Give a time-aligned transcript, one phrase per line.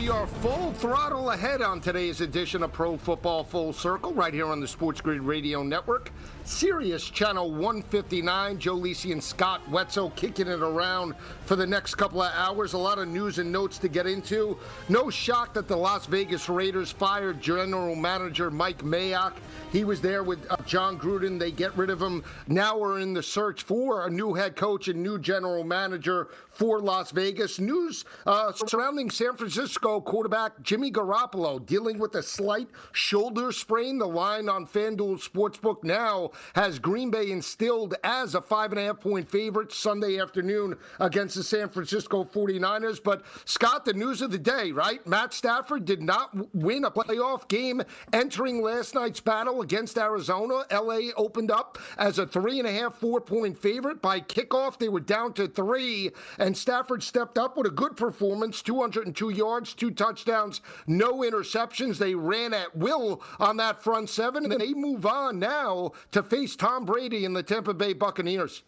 [0.00, 4.46] we are full throttle ahead on today's edition of Pro Football Full Circle, right here
[4.46, 6.10] on the Sports Grid Radio Network.
[6.44, 8.58] Sirius Channel 159.
[8.58, 12.72] Joe Lisi and Scott Wetzel kicking it around for the next couple of hours.
[12.72, 14.58] A lot of news and notes to get into.
[14.88, 19.34] No shock that the Las Vegas Raiders fired general manager Mike Mayock.
[19.70, 21.38] He was there with uh, Jon Gruden.
[21.38, 22.24] They get rid of him.
[22.48, 26.28] Now we're in the search for a new head coach and new general manager
[26.60, 27.58] for Las Vegas.
[27.58, 33.96] News uh, surrounding San Francisco quarterback Jimmy Garoppolo dealing with a slight shoulder sprain.
[33.96, 38.84] The line on FanDuel Sportsbook now has Green Bay instilled as a five and a
[38.84, 43.02] half point favorite Sunday afternoon against the San Francisco 49ers.
[43.02, 45.04] But Scott, the news of the day, right?
[45.06, 47.80] Matt Stafford did not win a playoff game
[48.12, 50.64] entering last night's battle against Arizona.
[50.70, 54.02] LA opened up as a three and a half, four point favorite.
[54.02, 58.62] By kickoff, they were down to three, and Stafford stepped up with a good performance
[58.62, 61.98] 202 yards, two touchdowns, no interceptions.
[61.98, 66.56] They ran at will on that front seven, and they move on now to face
[66.56, 68.62] Tom Brady and the Tampa Bay Buccaneers.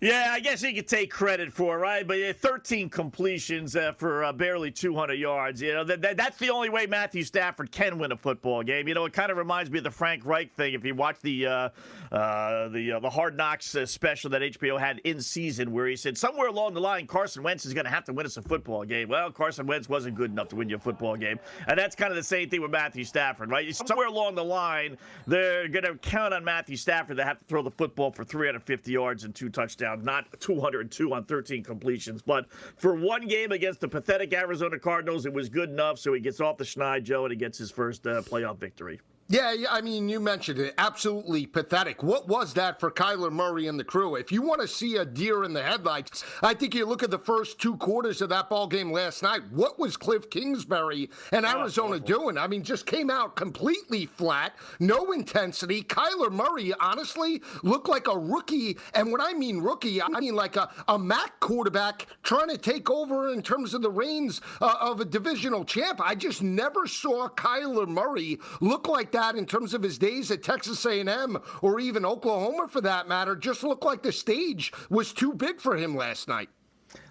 [0.00, 2.06] Yeah, I guess he could take credit for it, right?
[2.06, 5.60] But yeah, 13 completions uh, for uh, barely 200 yards.
[5.60, 8.86] You know, that, that, that's the only way Matthew Stafford can win a football game.
[8.86, 10.74] You know, it kind of reminds me of the Frank Reich thing.
[10.74, 11.68] If you watch the uh,
[12.12, 15.96] uh, the uh, the Hard Knocks uh, special that HBO had in season, where he
[15.96, 18.42] said somewhere along the line Carson Wentz is going to have to win us a
[18.42, 19.08] football game.
[19.08, 22.12] Well, Carson Wentz wasn't good enough to win you a football game, and that's kind
[22.12, 23.74] of the same thing with Matthew Stafford, right?
[23.74, 27.62] Somewhere along the line, they're going to count on Matthew Stafford to have to throw
[27.62, 32.22] the football for 350 yards and two touchdowns not 202 on 13 completions.
[32.22, 35.98] But for one game against the pathetic Arizona Cardinals, it was good enough.
[35.98, 39.00] So he gets off the schneid, Joe, and he gets his first uh, playoff victory.
[39.30, 40.72] Yeah, yeah, I mean, you mentioned it.
[40.78, 42.02] Absolutely pathetic.
[42.02, 44.14] What was that for Kyler Murray and the crew?
[44.14, 47.10] If you want to see a deer in the headlights, I think you look at
[47.10, 49.42] the first two quarters of that ball game last night.
[49.50, 52.38] What was Cliff Kingsbury and Arizona doing?
[52.38, 55.82] I mean, just came out completely flat, no intensity.
[55.82, 58.78] Kyler Murray, honestly, looked like a rookie.
[58.94, 62.88] And when I mean rookie, I mean like a, a MAC quarterback trying to take
[62.88, 66.00] over in terms of the reins uh, of a divisional champ.
[66.02, 70.42] I just never saw Kyler Murray look like that in terms of his days at
[70.42, 73.36] Texas A&M or even Oklahoma for that matter.
[73.36, 76.48] Just looked like the stage was too big for him last night.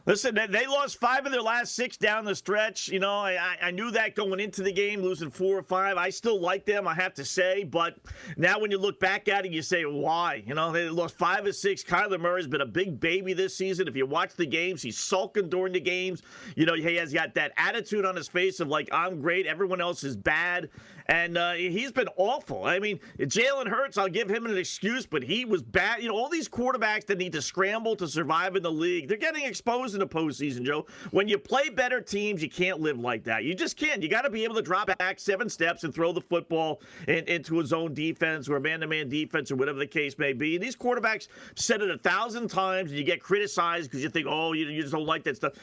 [0.08, 2.88] Listen, they lost five of their last six down the stretch.
[2.88, 5.98] You know, I, I knew that going into the game, losing four or five.
[5.98, 7.66] I still like them, I have to say.
[7.66, 7.98] But
[8.38, 10.44] now when you look back at it, you say, why?
[10.48, 11.84] You know, they lost five or six.
[11.84, 13.86] Kyler Murray's been a big baby this season.
[13.90, 16.22] If you watch the games, he's sulking during the games.
[16.56, 19.82] You know, he has got that attitude on his face of like, I'm great, everyone
[19.82, 20.70] else is bad.
[21.10, 22.66] And uh, he's been awful.
[22.66, 26.02] I mean, Jalen Hurts, I'll give him an excuse, but he was bad.
[26.02, 29.18] You know, all these quarterbacks that need to scramble to survive in the league, they're
[29.18, 30.86] getting exposed in the postseason, Joe.
[31.12, 33.46] When you play better teams, you can't live like that.
[33.46, 34.04] You just can't.
[34.04, 37.26] You got to be able to drop back seven steps and throw the football in,
[37.26, 40.34] into a zone defense or a man to man defense or whatever the case may
[40.34, 40.56] be.
[40.56, 44.28] And these quarterbacks said it a thousand times, and you get criticized because you think,
[44.30, 45.54] oh, you, you just don't like that stuff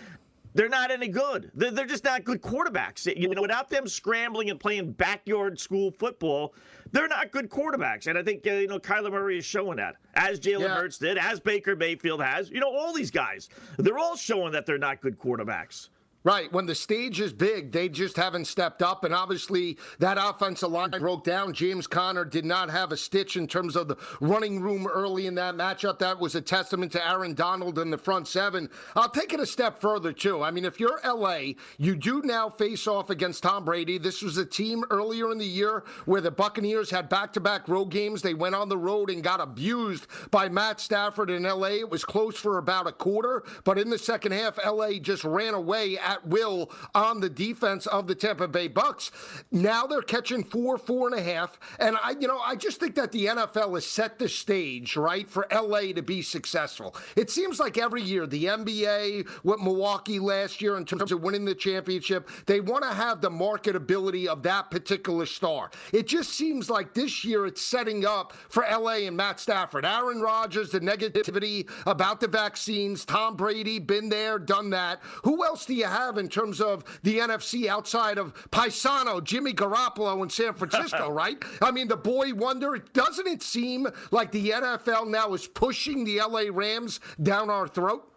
[0.54, 1.50] they're not any good.
[1.54, 3.06] They're, they're just not good quarterbacks.
[3.14, 6.54] You know, without them scrambling and playing backyard school football,
[6.92, 8.06] they're not good quarterbacks.
[8.06, 10.76] And I think, uh, you know, Kyler Murray is showing that, as Jalen yeah.
[10.76, 12.50] Hurts did, as Baker Mayfield has.
[12.50, 13.48] You know, all these guys,
[13.78, 15.88] they're all showing that they're not good quarterbacks.
[16.24, 16.50] Right.
[16.50, 19.04] When the stage is big, they just haven't stepped up.
[19.04, 21.52] And obviously, that offensive line broke down.
[21.52, 25.34] James Conner did not have a stitch in terms of the running room early in
[25.34, 25.98] that matchup.
[25.98, 28.70] That was a testament to Aaron Donald and the front seven.
[28.96, 30.42] I'll take it a step further, too.
[30.42, 33.98] I mean, if you're LA, you do now face off against Tom Brady.
[33.98, 37.68] This was a team earlier in the year where the Buccaneers had back to back
[37.68, 38.22] road games.
[38.22, 41.80] They went on the road and got abused by Matt Stafford in LA.
[41.80, 45.52] It was close for about a quarter, but in the second half, LA just ran
[45.52, 49.10] away will on the defense of the Tampa Bay Bucks.
[49.50, 52.94] Now they're catching four, four and a half, and I, you know, I just think
[52.96, 56.94] that the NFL has set the stage right for LA to be successful.
[57.16, 61.44] It seems like every year the NBA with Milwaukee last year in terms of winning
[61.44, 65.70] the championship, they want to have the marketability of that particular star.
[65.92, 70.20] It just seems like this year it's setting up for LA and Matt Stafford, Aaron
[70.20, 75.00] Rodgers, the negativity about the vaccines, Tom Brady, been there, done that.
[75.22, 76.03] Who else do you have?
[76.04, 81.42] Have in terms of the NFC outside of Paisano, Jimmy Garoppolo in San Francisco, right?
[81.62, 82.78] I mean, the boy wonder.
[82.92, 88.13] Doesn't it seem like the NFL now is pushing the LA Rams down our throat?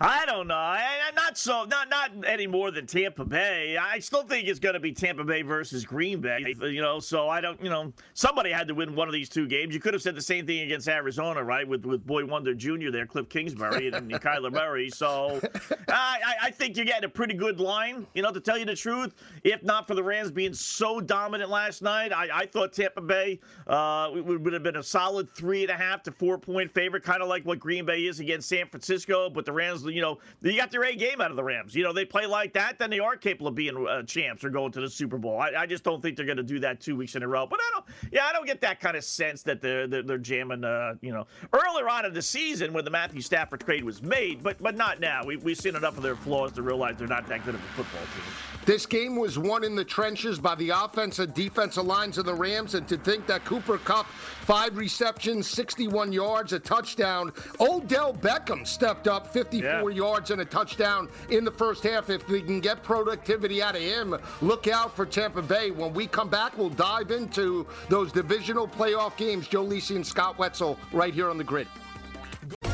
[0.00, 0.54] I don't know.
[0.54, 1.64] I, not so.
[1.64, 3.76] Not not any more than Tampa Bay.
[3.76, 6.54] I still think it's going to be Tampa Bay versus Green Bay.
[6.60, 7.60] You know, so I don't.
[7.62, 9.74] You know, somebody had to win one of these two games.
[9.74, 11.66] You could have said the same thing against Arizona, right?
[11.66, 12.90] With with Boy Wonder Jr.
[12.92, 14.90] there, Cliff Kingsbury and, Kyler Murray.
[14.90, 15.40] So
[15.88, 18.06] I, I think you're getting a pretty good line.
[18.14, 21.50] You know, to tell you the truth, if not for the Rams being so dominant
[21.50, 25.62] last night, I, I thought Tampa Bay uh, would, would have been a solid three
[25.62, 28.48] and a half to four point favorite, kind of like what Green Bay is against
[28.48, 29.30] San Francisco.
[29.30, 31.74] But the Rams you know, you got their A game out of the Rams.
[31.74, 34.50] You know, they play like that, then they are capable of being uh, champs or
[34.50, 35.38] going to the Super Bowl.
[35.38, 37.46] I, I just don't think they're going to do that two weeks in a row.
[37.46, 40.18] But I don't, yeah, I don't get that kind of sense that they're they're, they're
[40.18, 40.64] jamming.
[40.64, 44.42] Uh, you know, earlier on in the season when the Matthew Stafford trade was made,
[44.42, 45.24] but but not now.
[45.24, 47.68] We, we've seen enough of their flaws to realize they're not that good of a
[47.68, 48.55] football team.
[48.66, 52.74] This game was won in the trenches by the offensive defensive lines of the Rams,
[52.74, 57.32] and to think that Cooper Kupp, five receptions, 61 yards, a touchdown.
[57.60, 59.96] Odell Beckham stepped up 54 yeah.
[59.96, 62.10] yards and a touchdown in the first half.
[62.10, 65.70] If we can get productivity out of him, look out for Tampa Bay.
[65.70, 69.46] When we come back, we'll dive into those divisional playoff games.
[69.46, 71.68] Joe Lisi and Scott Wetzel right here on the grid.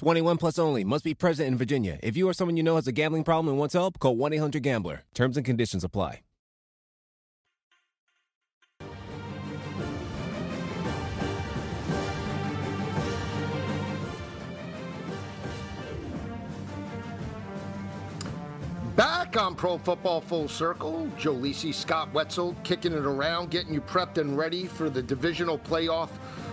[0.00, 0.82] 21 plus only.
[0.82, 1.98] Must be present in Virginia.
[2.02, 4.32] If you or someone you know has a gambling problem and wants help, call 1
[4.32, 5.02] 800 Gambler.
[5.12, 6.22] Terms and conditions apply.
[18.96, 23.82] Back on Pro Football Full Circle, Joe Lisi, Scott Wetzel kicking it around, getting you
[23.82, 26.08] prepped and ready for the divisional playoff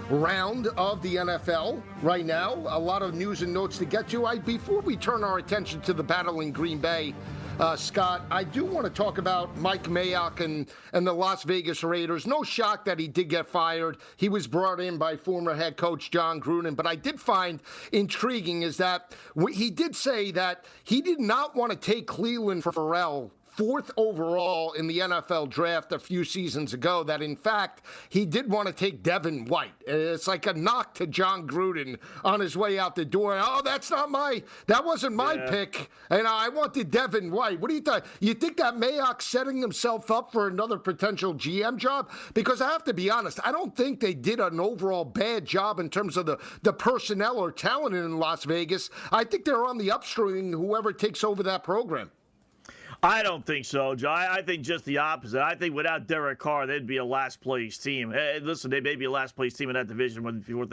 [0.10, 2.54] round of the NFL right now.
[2.70, 4.26] A lot of news and notes to get to.
[4.26, 7.14] I, before we turn our attention to the battle in Green Bay,
[7.60, 11.84] uh, Scott, I do want to talk about Mike Mayock and, and the Las Vegas
[11.84, 12.28] Raiders.
[12.28, 13.98] No shock that he did get fired.
[14.16, 16.76] He was brought in by former head coach Jon Gruden.
[16.76, 17.60] But I did find
[17.92, 19.16] intriguing is that
[19.52, 24.86] he did say that he did not want to take Clelin Ferrell fourth overall in
[24.86, 29.02] the NFL draft a few seasons ago that, in fact, he did want to take
[29.02, 29.74] Devin White.
[29.88, 33.40] It's like a knock to Jon Gruden on his way out the door.
[33.42, 35.50] Oh, that's not my, that wasn't my yeah.
[35.50, 35.90] pick.
[36.12, 37.60] And I wanted Devin White.
[37.60, 38.04] What do you think?
[38.20, 42.12] You think that Mayock's setting himself up for another potential GM job?
[42.36, 45.80] Because I have to be honest, I don't think they did an overall bad job
[45.80, 48.92] in terms of the, the personnel or talent in Las Vegas.
[49.12, 52.12] I think they're on the upstream, whoever takes over that program.
[53.04, 54.10] I don't think so, Joe.
[54.10, 55.42] I, think just the opposite.
[55.42, 58.12] I think without Derek Carr, they'd be a last place team.
[58.12, 60.66] Hey, listen, they may be a last place team in that division before,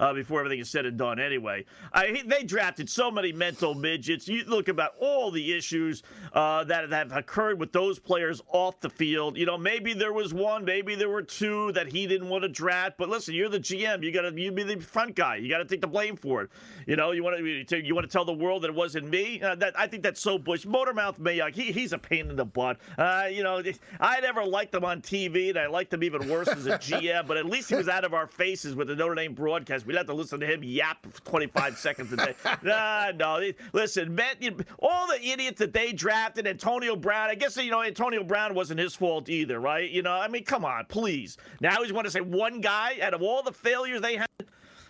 [0.00, 1.18] uh, before everything is said and done.
[1.18, 4.26] Anyway, I, they drafted so many mental midgets.
[4.26, 8.90] You look about all the issues uh, that have occurred with those players off the
[8.90, 9.36] field.
[9.36, 12.48] You know, maybe there was one, maybe there were two that he didn't want to
[12.48, 12.96] draft.
[12.96, 14.02] But listen, you're the GM.
[14.02, 15.36] You got to you be the front guy.
[15.36, 16.50] You got to take the blame for it.
[16.86, 19.42] You know, you want to you want to tell the world that it wasn't me.
[19.42, 20.64] Uh, that I think that's so Bush.
[20.64, 22.78] Motormouth Mayock he, he's a pain in the butt.
[22.96, 23.62] Uh, you know,
[24.00, 27.26] I never liked him on TV, and I liked him even worse as a GM.
[27.26, 29.86] But at least he was out of our faces with the Notre Dame broadcast.
[29.86, 32.34] We'd have to listen to him yap for 25 seconds a day.
[32.62, 33.40] Nah, no.
[33.72, 37.30] Listen, man, you all the idiots that they drafted, Antonio Brown.
[37.30, 39.88] I guess you know Antonio Brown wasn't his fault either, right?
[39.88, 41.36] You know, I mean, come on, please.
[41.60, 44.28] Now he's want to say one guy out of all the failures they had.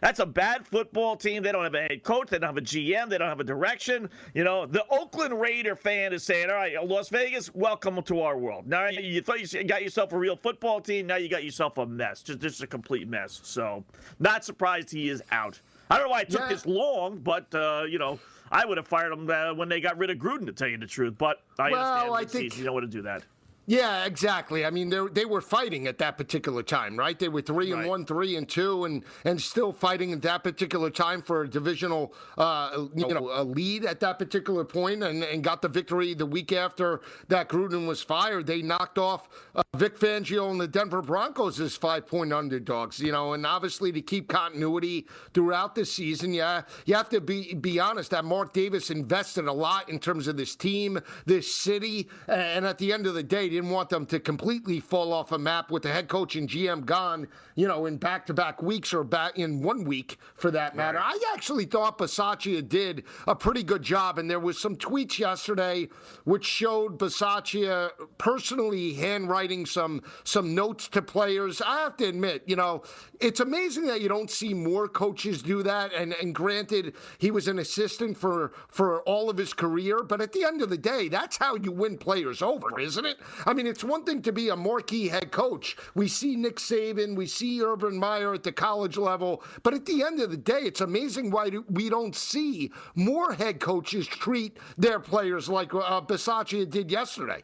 [0.00, 1.42] That's a bad football team.
[1.42, 2.28] They don't have a head coach.
[2.28, 3.08] They don't have a GM.
[3.08, 4.08] They don't have a direction.
[4.34, 8.38] You know, the Oakland Raider fan is saying, all right, Las Vegas, welcome to our
[8.38, 8.66] world.
[8.66, 11.06] Now, you thought you got yourself a real football team.
[11.06, 12.22] Now you got yourself a mess.
[12.22, 13.40] Just, just a complete mess.
[13.42, 13.84] So,
[14.18, 15.60] not surprised he is out.
[15.90, 16.48] I don't know why it took yeah.
[16.48, 18.18] this long, but, uh, you know,
[18.50, 20.78] I would have fired him uh, when they got rid of Gruden, to tell you
[20.78, 21.14] the truth.
[21.18, 22.58] But I well, understand I think, season.
[22.58, 23.24] You don't want to do that.
[23.68, 24.64] Yeah, exactly.
[24.64, 27.18] I mean, they they were fighting at that particular time, right?
[27.18, 27.80] They were three right.
[27.80, 31.50] and one, three and two, and and still fighting at that particular time for a
[31.50, 36.14] divisional, uh, you know, a lead at that particular point, and, and got the victory
[36.14, 38.46] the week after that Gruden was fired.
[38.46, 43.12] They knocked off uh, Vic Fangio and the Denver Broncos as five point underdogs, you
[43.12, 47.78] know, and obviously to keep continuity throughout the season, yeah, you have to be be
[47.78, 52.64] honest that Mark Davis invested a lot in terms of this team, this city, and
[52.64, 55.72] at the end of the day didn't want them to completely fall off a map
[55.72, 59.02] with the head coach and GM gone, you know, in back to back weeks or
[59.02, 60.98] back in one week for that matter.
[60.98, 61.20] Right.
[61.20, 65.88] I actually thought Bisaccia did a pretty good job, and there was some tweets yesterday
[66.22, 71.60] which showed Bisaccia personally handwriting some some notes to players.
[71.60, 72.84] I have to admit, you know,
[73.18, 75.92] it's amazing that you don't see more coaches do that.
[75.92, 80.32] And and granted, he was an assistant for for all of his career, but at
[80.32, 83.18] the end of the day, that's how you win players over, isn't it?
[83.48, 85.74] I mean, it's one thing to be a marquee head coach.
[85.94, 90.02] We see Nick Saban, we see Urban Meyer at the college level, but at the
[90.02, 95.00] end of the day, it's amazing why we don't see more head coaches treat their
[95.00, 97.42] players like uh, Bisaccia did yesterday.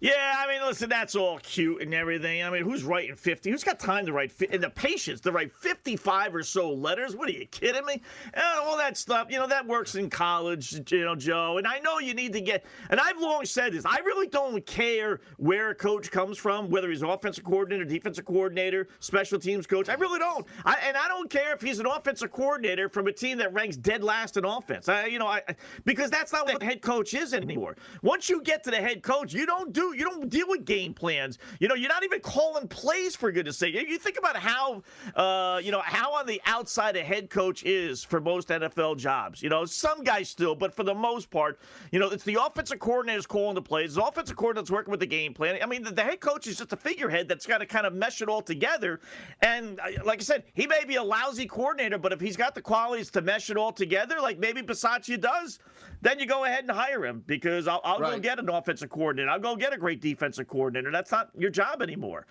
[0.00, 2.42] Yeah, I mean, listen, that's all cute and everything.
[2.42, 3.50] I mean, who's writing 50?
[3.50, 7.16] Who's got time to write, fi- and the patience to write 55 or so letters?
[7.16, 8.02] What are you kidding me?
[8.36, 11.58] Oh, and all that stuff, you know, that works in college, you know, Joe.
[11.58, 14.64] And I know you need to get, and I've long said this, I really don't
[14.66, 19.88] care where a coach comes from, whether he's offensive coordinator, defensive coordinator, special teams coach.
[19.88, 20.46] I really don't.
[20.64, 23.76] I, and I don't care if he's an offensive coordinator from a team that ranks
[23.76, 24.88] dead last in offense.
[24.88, 25.42] I, you know, I,
[25.84, 27.76] because that's not what head coach is anymore.
[28.02, 30.94] Once you get to the head coach, you don't do you don't deal with game
[30.94, 31.38] plans.
[31.60, 33.74] You know, you're not even calling plays for goodness sake.
[33.74, 34.82] You think about how,
[35.14, 39.42] uh, you know, how on the outside a head coach is for most NFL jobs.
[39.42, 41.58] You know, some guys still, but for the most part,
[41.90, 43.94] you know, it's the offensive coordinator's calling the plays.
[43.94, 45.58] The offensive coordinator's working with the game plan.
[45.62, 47.94] I mean, the, the head coach is just a figurehead that's got to kind of
[47.94, 49.00] mesh it all together.
[49.42, 52.54] And uh, like I said, he may be a lousy coordinator, but if he's got
[52.54, 55.58] the qualities to mesh it all together, like maybe Bisaccia does,
[56.02, 58.14] then you go ahead and hire him because I'll, I'll right.
[58.14, 59.30] go get an offensive coordinator.
[59.30, 60.90] I'll go get a great defensive coordinator.
[60.90, 62.26] That's not your job anymore.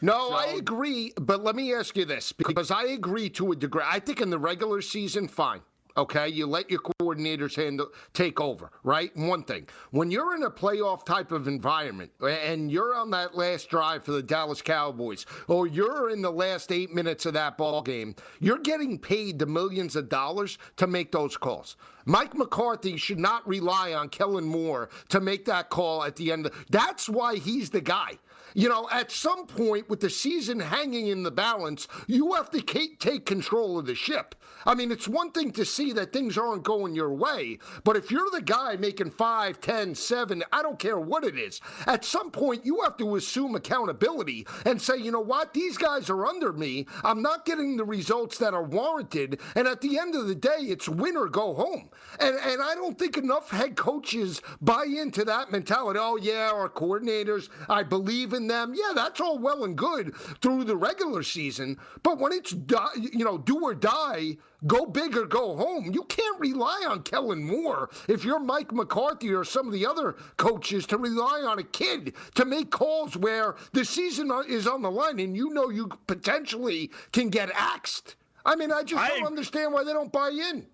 [0.00, 3.56] No, so, I agree, but let me ask you this because I agree to a
[3.56, 3.82] degree.
[3.84, 5.60] I think in the regular season, fine.
[5.98, 9.10] Okay, you let your coordinators handle take over, right?
[9.16, 9.66] One thing.
[9.90, 14.12] When you're in a playoff type of environment and you're on that last drive for
[14.12, 18.58] the Dallas Cowboys, or you're in the last eight minutes of that ball game, you're
[18.58, 21.76] getting paid the millions of dollars to make those calls.
[22.04, 26.48] Mike McCarthy should not rely on Kellen Moore to make that call at the end.
[26.70, 28.18] That's why he's the guy.
[28.54, 32.60] You know, at some point with the season hanging in the balance, you have to
[32.60, 34.34] take control of the ship.
[34.66, 38.10] I mean, it's one thing to see that things aren't going your way, but if
[38.10, 42.30] you're the guy making five, ten, seven, I don't care what it is, at some
[42.30, 46.52] point you have to assume accountability and say, you know what, these guys are under
[46.52, 46.86] me.
[47.04, 49.40] I'm not getting the results that are warranted.
[49.54, 51.90] And at the end of the day, it's win or go home.
[52.20, 55.98] And, and I don't think enough head coaches buy into that mentality.
[56.02, 58.74] Oh, yeah, our coordinators, I believe in them.
[58.74, 61.78] Yeah, that's all well and good through the regular season.
[62.02, 65.90] But when it's, you know, do or die, go big or go home.
[65.92, 70.16] You can't rely on Kellen Moore if you're Mike McCarthy or some of the other
[70.36, 74.90] coaches to rely on a kid to make calls where the season is on the
[74.90, 78.16] line and you know you potentially can get axed.
[78.44, 80.66] I mean, I just I, don't understand why they don't buy in.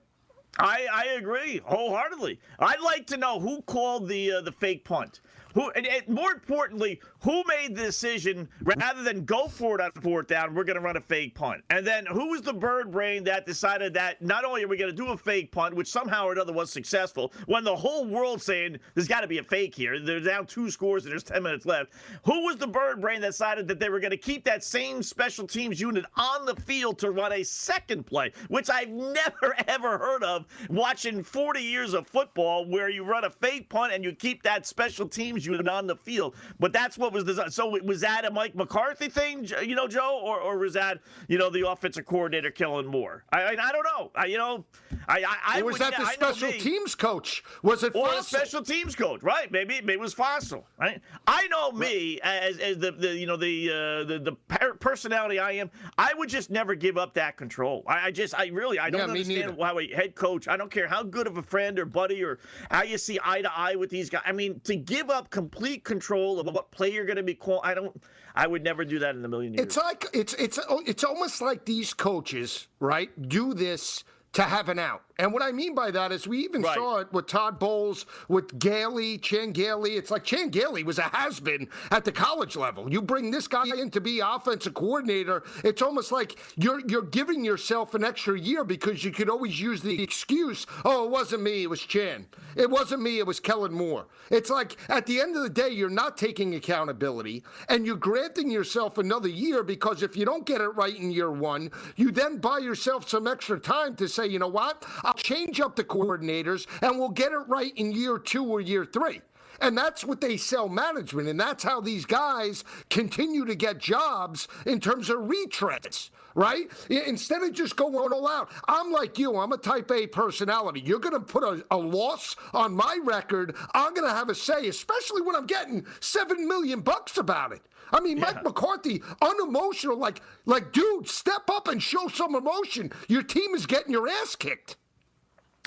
[0.58, 2.38] I, I agree wholeheartedly.
[2.58, 5.20] I'd like to know who called the uh, the fake punt.
[5.54, 9.90] Who, and, and more importantly, who made the decision rather than go for it on
[10.02, 11.62] fourth down, we're going to run a fake punt?
[11.70, 14.90] And then who was the bird brain that decided that not only are we going
[14.90, 18.44] to do a fake punt, which somehow or another was successful, when the whole world's
[18.44, 21.42] saying there's got to be a fake here, they're down two scores and there's 10
[21.42, 21.92] minutes left.
[22.24, 25.02] Who was the bird brain that decided that they were going to keep that same
[25.02, 29.96] special teams unit on the field to run a second play, which I've never ever
[29.96, 34.12] heard of watching 40 years of football where you run a fake punt and you
[34.12, 36.34] keep that special teams unit on the field.
[36.60, 37.52] But that's what was designed.
[37.54, 41.38] So was that a Mike McCarthy thing, you know, Joe, or, or was that you
[41.38, 43.24] know the offensive coordinator Kellen Moore?
[43.32, 44.10] I, I, I don't know.
[44.14, 44.64] I, you know,
[45.08, 47.42] I I, I was that the special teams coach?
[47.62, 48.16] Was it or Fassel?
[48.16, 49.22] the special teams coach?
[49.22, 49.50] Right?
[49.50, 50.64] Maybe maybe it was Fassel.
[50.78, 51.00] Right?
[51.26, 54.32] I know me as, as the, the you know the uh, the the
[54.80, 55.70] personality I am.
[55.96, 57.84] I would just never give up that control.
[57.86, 60.48] I, I just I really I don't Yeah, understand why a head coach.
[60.48, 62.38] I don't care how good of a friend or buddy or
[62.70, 64.22] how you see eye to eye with these guys.
[64.26, 67.60] I mean, to give up complete control of what play you're going to be called.
[67.64, 68.02] I don't.
[68.34, 69.66] I would never do that in a million years.
[69.66, 74.78] It's like it's it's it's almost like these coaches, right, do this to have an
[74.78, 75.02] out.
[75.16, 76.74] And what I mean by that is we even Right.
[76.74, 79.94] saw it with Todd Bowles, with Gailey, Chan Gailey.
[79.94, 82.92] It's like Chan Gailey was a has-been at the college level.
[82.92, 87.44] You bring this guy in to be offensive coordinator, it's almost like you're you're giving
[87.44, 91.62] yourself an extra year because you could always use the excuse, oh, it wasn't me,
[91.62, 92.26] it was Chan.
[92.56, 94.06] It wasn't me, it was Kellen Moore.
[94.30, 98.50] It's like at the end of the day, you're not taking accountability and you're granting
[98.50, 102.38] yourself another year because if you don't get it right in year one, you then
[102.38, 104.84] buy yourself some extra time to say, you know what?
[105.02, 108.84] I'll change up the coordinators and we'll get it right in year two or year
[108.84, 109.20] three.
[109.60, 111.28] And that's what they sell management.
[111.28, 116.68] And that's how these guys continue to get jobs in terms of retreads, right?
[116.88, 118.50] Instead of just going all out.
[118.66, 120.80] I'm like you, I'm a type A personality.
[120.80, 123.54] You're going to put a, a loss on my record.
[123.74, 127.62] I'm going to have a say, especially when I'm getting seven million bucks about it.
[127.92, 132.92] I mean, Mike McCarthy, unemotional, like, like, dude, step up and show some emotion.
[133.08, 134.76] Your team is getting your ass kicked.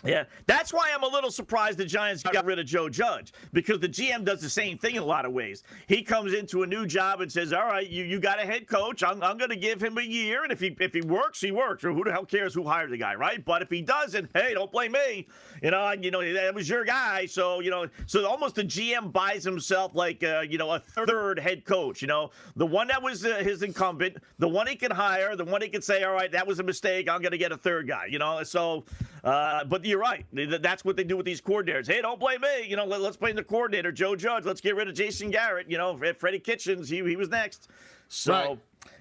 [0.03, 3.79] Yeah, that's why I'm a little surprised the Giants got rid of Joe Judge because
[3.79, 5.63] the GM does the same thing in a lot of ways.
[5.88, 8.67] He comes into a new job and says, "All right, you, you got a head
[8.67, 9.01] coach.
[9.01, 11.51] I'm, I'm going to give him a year, and if he if he works, he
[11.51, 11.83] works.
[11.83, 13.43] Or who the hell cares who hired the guy, right?
[13.43, 15.27] But if he doesn't, hey, don't blame me.
[15.63, 17.25] You know, you know that was your guy.
[17.25, 21.39] So you know, so almost the GM buys himself like uh, you know a third
[21.39, 22.03] head coach.
[22.03, 25.45] You know, the one that was uh, his incumbent, the one he can hire, the
[25.45, 27.10] one he can say, "All right, that was a mistake.
[27.10, 28.86] I'm going to get a third guy." You know, so.
[29.27, 30.25] Uh, but you're right.
[30.31, 31.85] That's what they do with these coordinators.
[31.85, 32.65] Hey, don't blame me.
[32.65, 34.45] You know, let, us blame the coordinator, Joe Judge.
[34.45, 35.69] Let's get rid of Jason Garrett.
[35.69, 36.87] You know, Freddie Kitchens.
[36.87, 37.67] He, he was next.
[38.07, 38.59] So Right.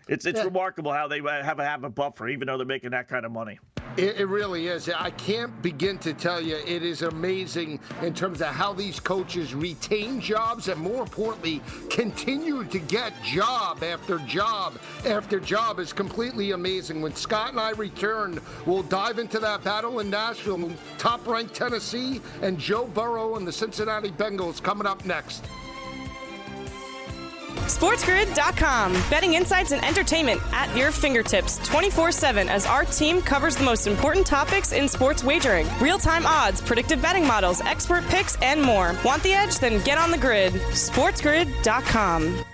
[0.08, 0.44] it's it's Yeah.
[0.44, 3.24] remarkable how they uh, have a, have a buffer, even though they're making that kind
[3.24, 3.60] of money.
[3.96, 4.88] It, it really is.
[4.88, 6.56] I can't begin to tell you.
[6.56, 12.64] It is amazing in terms of how these coaches retain jobs and, more importantly, continue
[12.64, 15.78] to get job after job after job.
[15.78, 17.00] is completely amazing.
[17.00, 22.58] When Scott and I return, we'll dive into that battle in Nashville, top-ranked Tennessee, and
[22.58, 25.44] Joe Burrow and the Cincinnati Bengals coming up next.
[27.56, 28.92] SportsGrid.com.
[29.10, 33.86] Betting insights and entertainment at your fingertips 24 7 as our team covers the most
[33.86, 38.94] important topics in sports wagering real time odds, predictive betting models, expert picks, and more.
[39.04, 39.58] Want the edge?
[39.58, 40.52] Then get on the grid.
[40.52, 42.44] SportsGrid.com.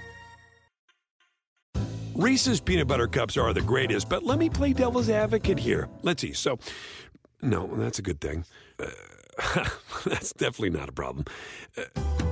[2.14, 5.88] Reese's peanut butter cups are the greatest, but let me play devil's advocate here.
[6.02, 6.32] Let's see.
[6.34, 6.58] So,
[7.40, 8.44] no, that's a good thing.
[8.78, 8.86] Uh,
[10.04, 11.24] that's definitely not a problem.
[11.76, 12.31] Uh,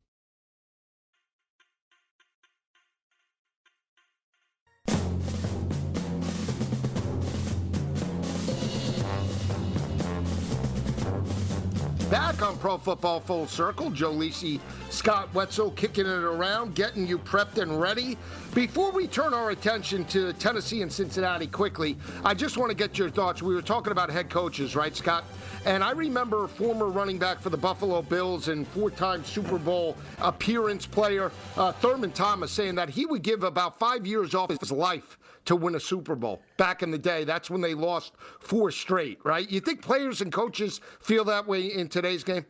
[12.11, 17.17] Back on Pro Football Full Circle, Joe Lisi, Scott Wetzel kicking it around, getting you
[17.17, 18.17] prepped and ready.
[18.53, 21.95] Before we turn our attention to Tennessee and Cincinnati quickly,
[22.25, 23.41] I just want to get your thoughts.
[23.41, 25.23] We were talking about head coaches, right, Scott?
[25.63, 29.95] And I remember former running back for the Buffalo Bills and four time Super Bowl
[30.19, 34.69] appearance player, uh, Thurman Thomas, saying that he would give about five years off his
[34.69, 36.41] life to win a Super Bowl.
[36.57, 39.49] Back in the day, that's when they lost four straight, right?
[39.49, 42.45] You think players and coaches feel that way in today's game?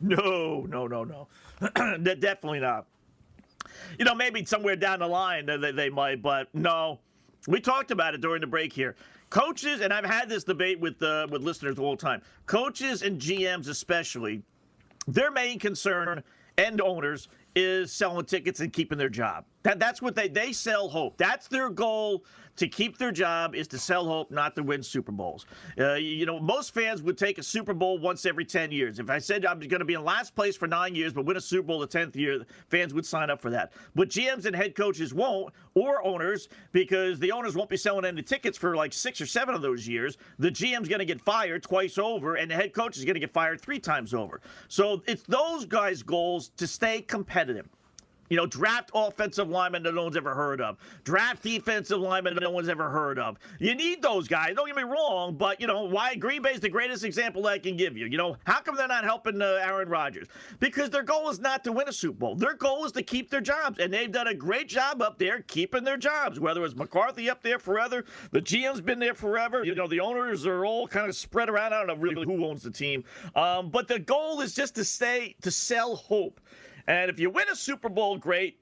[0.00, 1.28] No, no, no, no.
[2.02, 2.86] Definitely not.
[3.98, 7.00] You know, maybe somewhere down the line they, they might, but no.
[7.48, 8.96] We talked about it during the break here.
[9.30, 12.20] Coaches, and I've had this debate with uh, with listeners all the time.
[12.46, 14.42] Coaches and GMs, especially,
[15.06, 16.22] their main concern
[16.58, 19.44] and owners is selling tickets and keeping their job.
[19.62, 21.18] That, that's what they they sell hope.
[21.18, 22.24] That's their goal
[22.56, 25.46] to keep their job is to sell hope, not to win Super Bowls.
[25.78, 28.98] Uh, you know, most fans would take a Super Bowl once every 10 years.
[28.98, 31.38] If I said I'm going to be in last place for nine years, but win
[31.38, 33.72] a Super Bowl the 10th year, fans would sign up for that.
[33.94, 38.22] But GMs and head coaches won't, or owners, because the owners won't be selling any
[38.22, 40.18] tickets for like six or seven of those years.
[40.38, 43.20] The GM's going to get fired twice over, and the head coach is going to
[43.20, 44.42] get fired three times over.
[44.68, 47.39] So it's those guys' goals to stay competitive.
[48.30, 50.76] You know, draft offensive linemen that no one's ever heard of.
[51.02, 53.38] Draft defensive linemen that no one's ever heard of.
[53.58, 54.54] You need those guys.
[54.54, 57.76] Don't get me wrong, but you know why Green Bay's the greatest example I can
[57.76, 58.06] give you.
[58.06, 60.28] You know, how come they're not helping uh, Aaron Rodgers?
[60.60, 62.36] Because their goal is not to win a Super Bowl.
[62.36, 65.40] Their goal is to keep their jobs, and they've done a great job up there
[65.48, 66.38] keeping their jobs.
[66.38, 69.64] Whether it's McCarthy up there forever, the GM's been there forever.
[69.64, 71.72] You know, the owners are all kind of spread around.
[71.72, 73.02] I don't know really who owns the team,
[73.34, 76.40] um, but the goal is just to stay to sell hope.
[76.90, 78.58] And if you win a Super Bowl, great.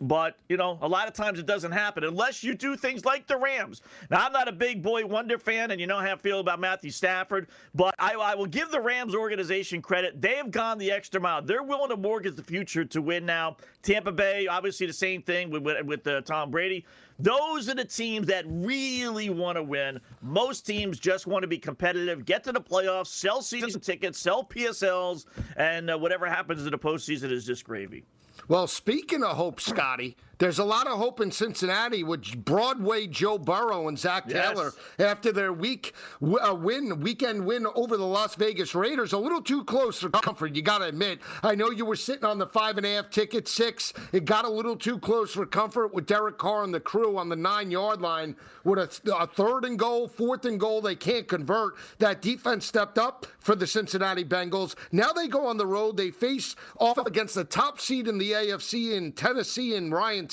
[0.00, 3.28] But, you know, a lot of times it doesn't happen unless you do things like
[3.28, 3.82] the Rams.
[4.10, 6.58] Now, I'm not a big boy wonder fan, and you know how I feel about
[6.58, 10.20] Matthew Stafford, but I, I will give the Rams organization credit.
[10.20, 11.42] They have gone the extra mile.
[11.42, 13.56] They're willing to mortgage the future to win now.
[13.82, 16.84] Tampa Bay, obviously the same thing with, with, with uh, Tom Brady.
[17.18, 20.00] Those are the teams that really want to win.
[20.22, 24.44] Most teams just want to be competitive, get to the playoffs, sell season tickets, sell
[24.44, 25.26] PSLs,
[25.56, 28.04] and uh, whatever happens in the postseason is just gravy.
[28.46, 33.38] Well, speaking of hope, Scotty, there's a lot of hope in Cincinnati with Broadway Joe
[33.38, 34.48] Burrow and Zac Yes.
[34.48, 39.12] Taylor after their week uh, win, weekend win over the Las Vegas Raiders.
[39.12, 41.20] A little too close for comfort, you got to admit.
[41.42, 43.92] I know you were sitting on the five and a half ticket, six.
[44.12, 47.28] It got a little too close for comfort with Derek Carr and the crew on
[47.28, 50.80] the nine yard line with a, a third and goal, fourth and goal.
[50.80, 51.74] They can't convert.
[51.98, 54.76] That defense stepped up for the Cincinnati Bengals.
[54.92, 55.96] Now they go on the road.
[55.96, 60.27] They face off against the top seed in the AFC in Tennessee and Ryan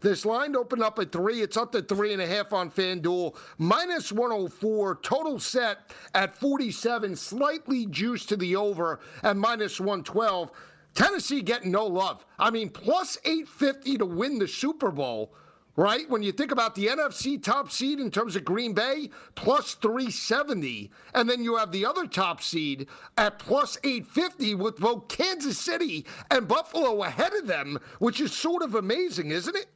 [0.00, 1.40] This line opened up at three.
[1.40, 3.36] It's up to three and a half on FanDuel.
[3.58, 4.96] Minus 104.
[5.02, 7.16] Total set at 47.
[7.16, 10.50] Slightly juiced to the over at minus 112.
[10.94, 12.24] Tennessee getting no love.
[12.38, 15.34] I mean, plus 850 to win the Super Bowl
[15.76, 16.08] right?
[16.08, 20.90] When you think about the NFC top seed in terms of Green Bay, plus 370.
[21.14, 26.06] And then you have the other top seed at plus 850 with both Kansas City
[26.30, 29.66] and Buffalo ahead of them, which is sort of amazing, isn't it?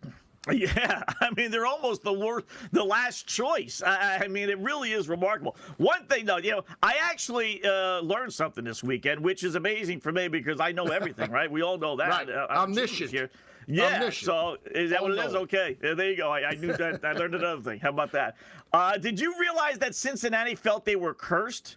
[0.53, 3.83] Yeah, I mean they're almost the worst, the last choice.
[3.85, 5.57] I, I mean it really is remarkable.
[5.77, 10.01] One thing though, you know, I actually uh, learned something this weekend, which is amazing
[10.01, 11.51] for me because I know everything, right?
[11.51, 12.09] We all know that.
[12.09, 12.31] Right.
[12.31, 13.11] Uh, I'm Omniscient.
[13.11, 13.31] Here.
[13.69, 13.95] Yeah.
[13.97, 14.27] Omniscient.
[14.27, 15.35] So is that what it is?
[15.35, 15.77] Okay.
[15.83, 16.31] Yeah, there you go.
[16.33, 17.05] I, I knew that.
[17.05, 17.79] I learned another thing.
[17.81, 18.37] How about that?
[18.73, 21.77] Uh, did you realize that Cincinnati felt they were cursed?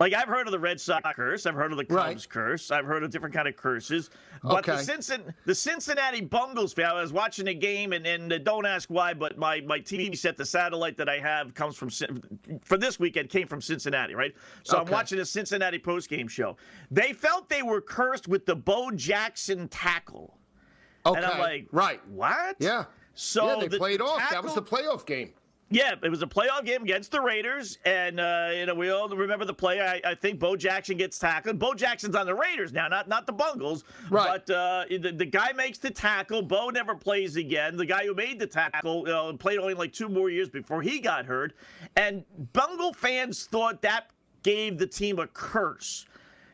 [0.00, 2.28] Like I've heard of the Red Sox curse, I've heard of the Cubs Right.
[2.28, 4.10] curse, I've heard of different kind of curses,
[4.42, 4.82] but the, Okay.
[4.82, 6.76] Cincin- the Cincinnati Bungles.
[6.76, 10.18] I was watching a game, and, and uh, don't ask why, but my, my TV
[10.18, 11.88] set, the satellite that I have, comes from
[12.64, 14.34] for this weekend came from Cincinnati, right?
[14.64, 16.56] So I'm watching a Cincinnati post game show.
[16.90, 20.36] They felt they were cursed with the Bo Jackson tackle,
[21.04, 21.16] Okay.
[21.16, 22.00] and I'm like, right.
[22.08, 22.56] what?
[22.58, 22.84] Yeah.
[23.14, 24.22] So yeah, they the played off.
[24.30, 25.32] That was the playoff game.
[25.70, 29.08] yeah, it was a playoff game against the Raiders, and uh, you know we all
[29.08, 29.80] remember the play.
[29.80, 31.58] I, I think Bo Jackson gets tackled.
[31.58, 33.84] Bo Jackson's on the Raiders now, not not the Bungles.
[34.10, 34.42] Right.
[34.46, 36.40] But uh, the, the guy makes the tackle.
[36.40, 37.76] Bo never plays again.
[37.76, 41.00] The guy who made the tackle uh, played only like two more years before he
[41.00, 41.52] got hurt,
[41.96, 44.10] and Bungle fans thought that
[44.42, 46.06] gave the team a curse.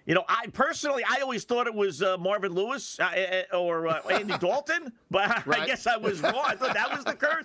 [0.08, 3.88] You know, I personally, I always thought it was uh, Marvin Lewis uh, uh, or
[3.88, 6.42] uh, Andy Dalton, but I guess I was wrong.
[6.46, 7.44] I thought that was the curse,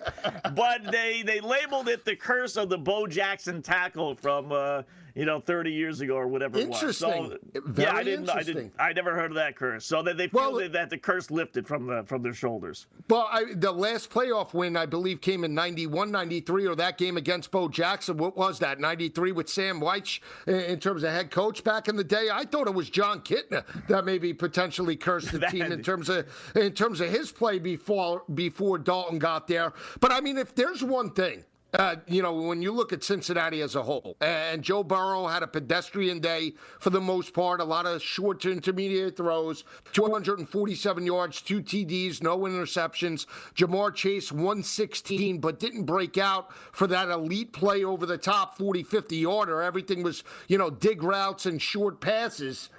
[0.54, 4.80] but they they labeled it the curse of the Bo Jackson tackle from uh,
[5.14, 6.58] you know 30 years ago or whatever.
[6.58, 6.76] It was.
[6.78, 7.38] Interesting.
[7.54, 9.84] So, Very yeah, I didn't, I didn't, I never heard of that curse.
[9.86, 12.86] So that they feel Well- that, the curse lifted from the from their shoulders.
[13.08, 17.16] Well, I, the last playoff win, I believe, came in 91, 93, or that game
[17.16, 18.16] against Bo Jackson.
[18.16, 18.80] What was that?
[18.80, 22.28] 93 with Sam Wyche eh, in, in terms of head coach back in the day.
[22.32, 26.08] I thought it was Jon Kitna that maybe potentially cursed the That- team in terms
[26.08, 29.72] of in terms of his play before before Dalton got there.
[30.00, 31.44] But I mean, if there's one thing.
[31.74, 35.42] Uh, you know, when you look at Cincinnati as a whole, and Joe Burrow had
[35.42, 41.04] a pedestrian day for the most part, a lot of short to intermediate throws, 247
[41.04, 43.26] yards, two TDs, no interceptions.
[43.56, 48.84] Ja'Marr Chase 116, but didn't break out for that elite play over the top 40,
[48.84, 49.60] 50 yarder.
[49.60, 52.70] Everything was, you know, dig routes and short passes.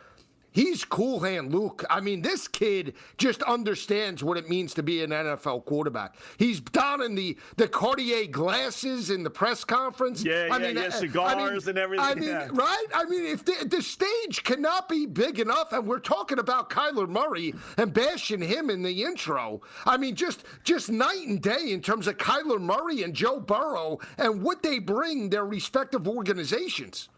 [0.55, 1.83] He's cool hand Luke.
[1.89, 6.15] I mean, this kid just understands what it means to be an NFL quarterback.
[6.37, 10.23] He's donning the the Cartier glasses in the press conference.
[10.23, 12.05] Yeah, I yeah, mean, yeah, uh, cigars I mean, and everything.
[12.05, 12.47] I mean, yeah.
[12.53, 12.85] right?
[12.93, 17.09] I mean, if the, the stage cannot be big enough, and we're talking about Kyler
[17.09, 19.59] Murray and bashing him in the intro.
[19.85, 23.99] I mean, just just night and day in terms of Kyler Murray and Joe Burrow
[24.17, 27.09] and what they bring their respective organizations.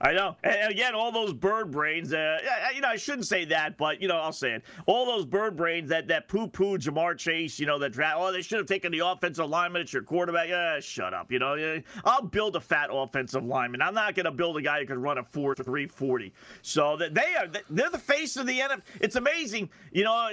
[0.00, 0.36] I know.
[0.42, 2.12] And again, all those bird brains.
[2.12, 2.38] Uh,
[2.74, 4.62] you know, I shouldn't say that, but you know, I'll say it.
[4.86, 7.58] All those bird brains that that poo poo Ja'Marr Chase.
[7.58, 8.16] You know, that draft.
[8.18, 10.50] Oh, they should have taken the offensive lineman It's your quarterback.
[10.50, 11.30] Uh, shut up.
[11.32, 13.82] You know, I'll build a fat offensive lineman.
[13.82, 16.32] I'm not going to build a guy who can run a four three forty.
[16.62, 17.48] So that they are.
[17.70, 18.82] They're the face of the NFL.
[19.00, 19.70] It's amazing.
[19.92, 20.30] You know.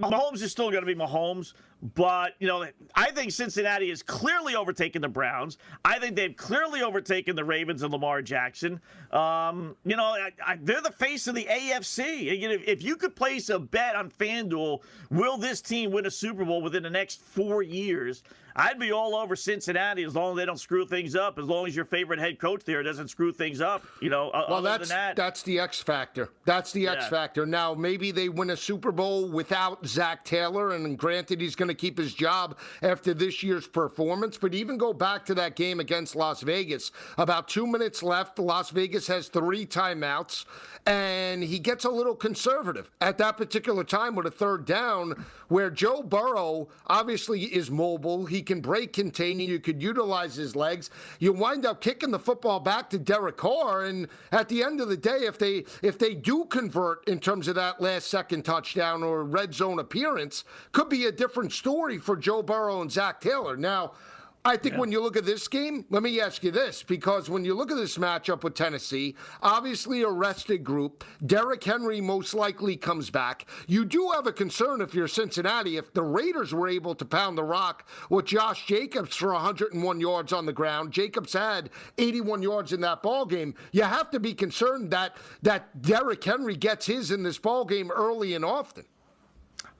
[0.00, 1.52] Mahomes is still going to be Mahomes,
[1.94, 5.58] but you know, I think Cincinnati has clearly overtaken the Browns.
[5.84, 8.80] I think they've clearly overtaken the Ravens and Lamar Jackson.
[9.12, 12.38] Um, you know, I, I, they're the face of the AFC.
[12.40, 16.10] You know, if you could place a bet on FanDuel, will this team win a
[16.10, 18.22] Super Bowl within the next four years?
[18.56, 21.38] I'd be all over Cincinnati as long as they don't screw things up.
[21.38, 24.30] As long as your favorite head coach there doesn't screw things up, you know.
[24.48, 25.16] Well, that's that.
[25.16, 26.30] that's the X factor.
[26.44, 27.46] That's the X factor.
[27.46, 31.74] Now, maybe they win a Super Bowl without Zac Taylor, and granted, he's going to
[31.74, 34.36] keep his job after this year's performance.
[34.36, 36.90] But even go back to that game against Las Vegas.
[37.18, 38.38] About two minutes left.
[38.38, 40.44] Las Vegas has three timeouts,
[40.86, 45.68] and he gets a little conservative at that particular time with a third down, where
[45.68, 48.24] Joe Burrow obviously is mobile.
[48.24, 49.40] He can break contain.
[49.40, 50.90] You could utilize his legs.
[51.18, 54.88] You wind up kicking the football back to Derek Carr, and at the end of
[54.88, 59.02] the day, if they if they do convert in terms of that last second touchdown
[59.02, 63.56] or red zone appearance, could be a different story for Joe Burrow and Zac Taylor.
[63.56, 63.92] Now.
[64.42, 67.44] I think when you look at this game, let me ask you this because when
[67.44, 72.74] you look at this matchup with Tennessee, obviously a rested group, Derrick Henry most likely
[72.74, 73.46] comes back.
[73.66, 77.36] You do have a concern if you're Cincinnati, if the Raiders were able to pound
[77.36, 80.90] the rock with Josh Jacobs for 101 yards on the ground.
[80.92, 83.54] Jacobs had 81 yards in that ball game.
[83.72, 87.90] You have to be concerned that that Derrick Henry gets his in this ball game
[87.90, 88.86] early and often.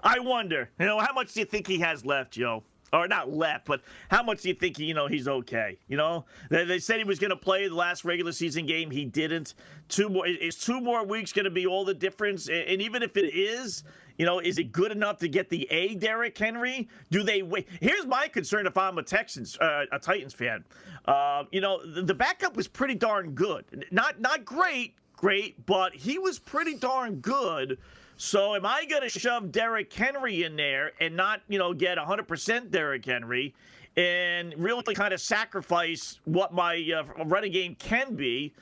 [0.03, 2.62] I wonder, you know, how much do you think he has left, Joe?
[2.92, 5.79] Or not left, but how much do you think you know he's okay?
[5.87, 8.90] You know, they, they said he was going to play the last regular season game.
[8.90, 9.55] He didn't.
[9.88, 12.48] Two more is two more weeks going to be all the difference?
[12.48, 13.85] And, even if it is,
[14.18, 16.88] you know, is it good enough to get the A Derrick Henry?
[17.12, 17.68] Do they wait?
[17.81, 20.64] Here's my concern if I'm a Texans, uh, a Titans fan.
[21.05, 23.87] Uh, you know, the, the backup was pretty darn good.
[23.92, 27.79] Not not great, great, but he was pretty darn good.
[28.21, 31.97] So am I going to shove Derrick Henry in there and not, you know, get
[31.97, 33.55] 100% Derrick Henry
[33.97, 38.53] and really kind of sacrifice what my uh, running game can be?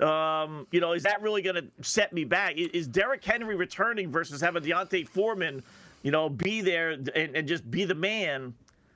[0.00, 2.54] Um, you know, is that really going to set me back?
[2.56, 5.62] Is, Derrick Henry returning versus having D'Onta Foreman,
[6.02, 8.52] you know, be there and, and just be the man?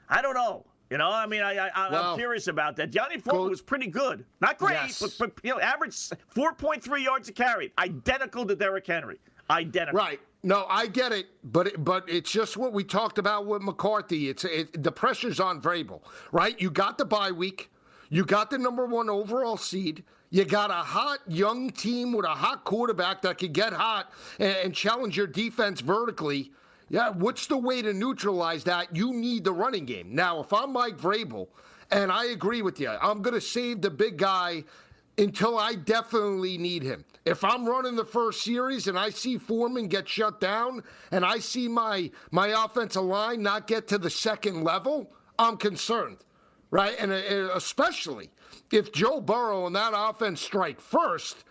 [0.09, 0.65] I don't know.
[0.91, 2.91] You know, I mean, I, I, Well, I'm curious about that.
[2.91, 4.25] Johnny Foreman go- was pretty good.
[4.41, 4.99] Not great, Yes.
[4.99, 7.73] but, but, you know, average 4.3 yards a carry.
[7.79, 9.19] Identical to Derrick Henry.
[9.51, 9.99] Identical.
[9.99, 10.21] Right.
[10.43, 14.29] No, I get it, but it, but it's just what we talked about with McCarthy.
[14.29, 16.61] It's it, the pressure's on Vrabel, right?
[16.61, 17.71] You got the bye week,
[18.09, 22.31] you got the number one overall seed, you got a hot young team with a
[22.31, 26.53] hot quarterback that could get hot and, and challenge your defense vertically.
[26.89, 28.95] Yeah, what's the way to neutralize that?
[28.95, 30.15] You need the running game.
[30.15, 31.49] Now, if I'm Mike Vrabel,
[31.91, 34.65] and I agree with you, I'm going to save the big guy
[35.19, 37.05] until I definitely need him.
[37.25, 41.39] If I'm running the first series and I see Foreman get shut down and I
[41.39, 46.19] see my my offensive line not get to the second level, I'm concerned,
[46.71, 46.95] right?
[46.99, 48.31] And uh, especially
[48.73, 51.45] if Joe Burrow and that offense strike first,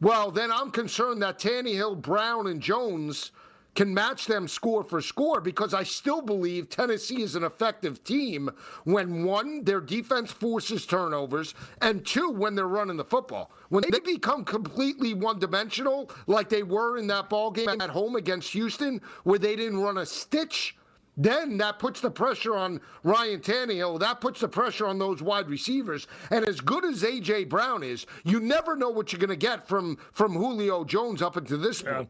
[0.00, 3.32] well, then I'm concerned that Tannehill, Brown, and Jones
[3.76, 8.50] can match them score for score because I still believe Tennessee is an effective team
[8.84, 13.52] when one, their defense forces turnovers, and two, when they're running the football.
[13.68, 18.16] When they become completely one dimensional, like they were in that ball game at home
[18.16, 20.76] against Houston, where they didn't run a stitch.
[21.18, 24.00] Then that puts the pressure on Ryan Tannehill.
[24.00, 26.06] That puts the pressure on those wide receivers.
[26.30, 29.66] And as good as AJ Brown is, you never know what you're going to get
[29.66, 32.08] from from Julio Jones up until this point.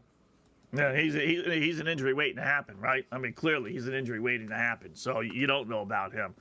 [0.73, 3.05] Yeah, he's a, he, he's an injury waiting to happen, right?
[3.11, 4.95] I mean, clearly he's an injury waiting to happen.
[4.95, 6.35] So you don't know about him.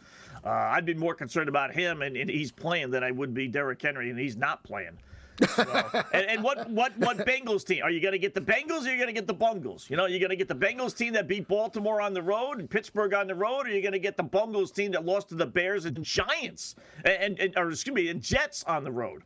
[0.45, 3.49] Uh, I'd be more concerned about him and, and, he's playing than I would be
[3.49, 4.99] Derrick Henry, and he's not playing.
[5.55, 5.62] So,
[6.12, 8.35] and, and, what what what Bengals team are you going to get?
[8.35, 9.89] The Bengals or are you going to get the Bungles?
[9.89, 12.59] You know, you're going to get the Bengals team that beat Baltimore on the road
[12.59, 15.29] and Pittsburgh on the road, or you're going to get the Bungles team that lost
[15.29, 19.23] to the Bears and Giants and, and or excuse me, and Jets on the road.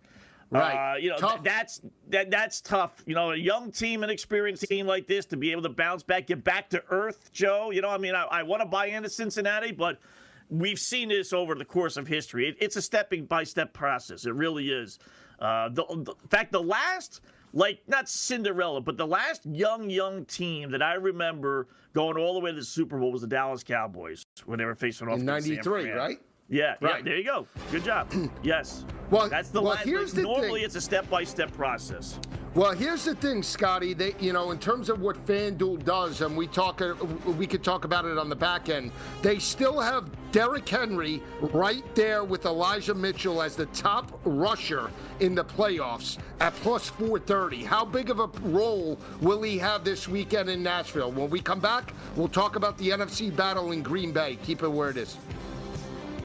[0.50, 0.94] Right.
[0.94, 3.02] Uh, you know, th- that's that that's tough.
[3.06, 6.02] You know, a young team, an experienced team like this to be able to bounce
[6.02, 7.70] back, get back to earth, Joe.
[7.70, 10.00] You know, I mean, I, I want to buy into Cincinnati, but
[10.48, 12.48] we've seen this over the course of history.
[12.48, 14.26] It, it's a stepping by step process.
[14.26, 14.98] It really is.
[15.38, 17.20] Uh, the, the, in fact, the last,
[17.52, 22.40] like, not Cinderella, but the last young, young team that I remember going all the
[22.40, 25.24] way to the Super Bowl was the Dallas Cowboys when they were facing off in
[25.24, 26.18] '93, right?
[26.50, 26.96] Yeah, right.
[26.96, 27.46] Yeah, there you go.
[27.70, 28.12] Good job.
[28.42, 28.84] yes.
[29.10, 29.84] Well, that's the well, line.
[29.84, 30.64] here's the normally thing.
[30.64, 32.18] it's a step by step process.
[32.54, 33.94] Well, here's the thing, Scotty.
[33.94, 36.94] They, you know, in terms of what FanDuel does, and we talk, uh,
[37.38, 38.90] we could talk about it on the back end.
[39.22, 45.36] They still have Derrick Henry right there with Elijah Mitchell as the top rusher in
[45.36, 47.62] the playoffs at plus 430.
[47.62, 51.12] How big of a role will he have this weekend in Nashville?
[51.12, 54.38] When we come back, we'll talk about the NFC battle in Green Bay.
[54.42, 55.16] Keep it where it is.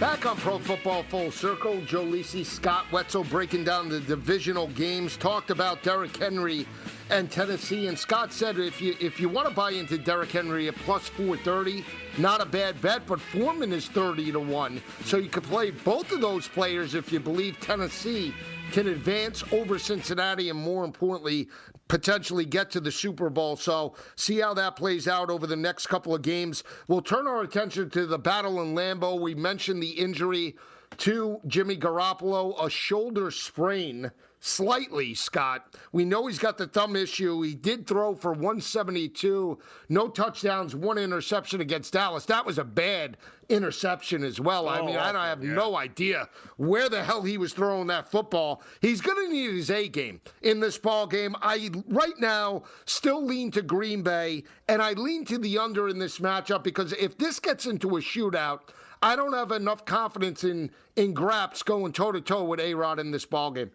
[0.00, 5.16] Back on Pro Football Full Circle, Joe Lisi, Scott Wetzel breaking down the divisional games.
[5.16, 6.68] Talked about Derrick Henry
[7.08, 10.68] and Tennessee, and Scott said if you if you want to buy into Derrick Henry
[10.68, 11.82] at plus 430,
[12.18, 13.06] not a bad bet.
[13.06, 17.10] But Foreman is 30 to one, so you could play both of those players if
[17.10, 18.34] you believe Tennessee
[18.72, 21.48] can advance over Cincinnati, and more importantly,
[21.88, 23.56] potentially get to the Super Bowl.
[23.56, 26.64] So, see how that plays out over the next couple of games.
[26.88, 29.20] We'll turn our attention to the battle in Lambeau.
[29.20, 30.56] We mentioned the injury
[30.98, 34.10] to Jimmy Garoppolo, a shoulder sprain.
[34.38, 35.74] Slightly, Scott.
[35.92, 37.40] We know he's got the thumb issue.
[37.42, 42.26] He did throw for 172, no touchdowns, one interception against Dallas.
[42.26, 43.16] That was a bad
[43.48, 44.68] interception as well.
[44.68, 45.54] I Oh, mean, I don't have yeah.
[45.54, 48.62] no idea where the hell he was throwing that football.
[48.80, 51.34] He's going to need his A game in this ball game.
[51.42, 55.98] I right now still lean to Green Bay, and I lean to the under in
[55.98, 58.60] this matchup because if this gets into a shootout,
[59.02, 62.98] I don't have enough confidence in in Graps going toe to toe with A Rod
[62.98, 63.70] in this ball game.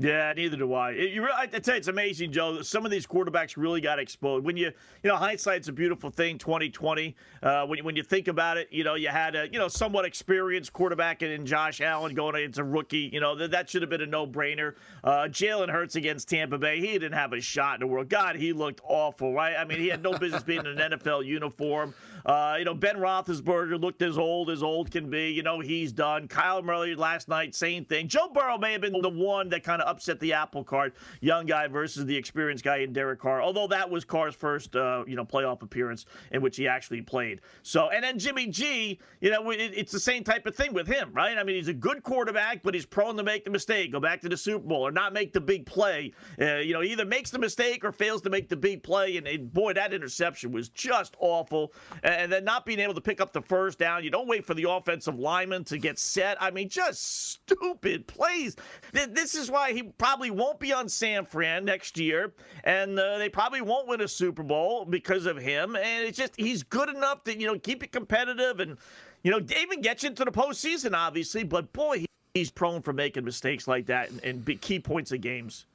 [0.00, 0.92] Yeah, neither do I.
[0.92, 2.62] It, you, I tell you, it's amazing, Joe.
[2.62, 4.46] Some of these quarterbacks really got exposed.
[4.46, 6.38] When you, you know, hindsight's a beautiful thing.
[6.38, 7.14] Twenty twenty.
[7.42, 9.68] Uh, when you, when you think about it, you know, you had a you know
[9.68, 13.10] somewhat experienced quarterback in, in Josh Allen going into rookie.
[13.12, 14.74] You know, that, that should have been a no brainer.
[15.04, 16.80] Uh, Jalen Hurts against Tampa Bay.
[16.80, 18.08] He didn't have a shot in the world.
[18.08, 19.54] God, he looked awful, right?
[19.54, 21.92] I mean, he had no business being in an NFL uniform.
[22.24, 25.30] Uh, you know, Ben Roethlisberger looked as old as old can be.
[25.30, 26.28] You know, he's done.
[26.28, 28.08] Kyler Murray last night, same thing.
[28.08, 30.94] Joe Burrow may have been the one that kind of upset the apple cart.
[31.20, 33.42] Young guy versus the experienced guy in Derek Carr.
[33.42, 37.40] Although that was Carr's first, uh, you know, playoff appearance in which he actually played.
[37.62, 40.86] So, and then Jimmy G, you know, it, it's the same type of thing with
[40.86, 41.36] him, right?
[41.38, 44.20] I mean, he's a good quarterback, but he's prone to make the mistake, go back
[44.22, 46.12] to the Super Bowl, or not make the big play.
[46.40, 49.16] Uh, you know, either makes the mistake or fails to make the big play.
[49.16, 51.72] And, and boy, that interception was just awful.
[52.10, 54.04] And then not being able to pick up the first down.
[54.04, 56.40] You don't wait for the offensive lineman to get set.
[56.40, 58.56] I mean, just stupid plays.
[58.92, 62.32] This is why he probably won't be on San Fran next year,
[62.64, 65.76] and uh, they probably won't win a Super Bowl because of him.
[65.76, 68.76] And it's just he's good enough to you know keep it competitive and
[69.22, 71.44] you know even get you into the postseason, obviously.
[71.44, 75.66] But boy, he's prone for making mistakes like that and, and key points of games.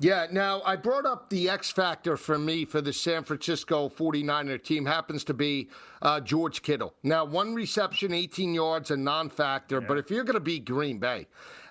[0.00, 4.62] Yeah, now I brought up the X factor for me for the San Francisco 49er
[4.62, 5.70] team happens to be
[6.02, 6.94] uh, George Kittle.
[7.02, 9.88] Now, one reception, 18 yards, a non factor, yeah.
[9.88, 11.26] but if you're going to beat Green Bay,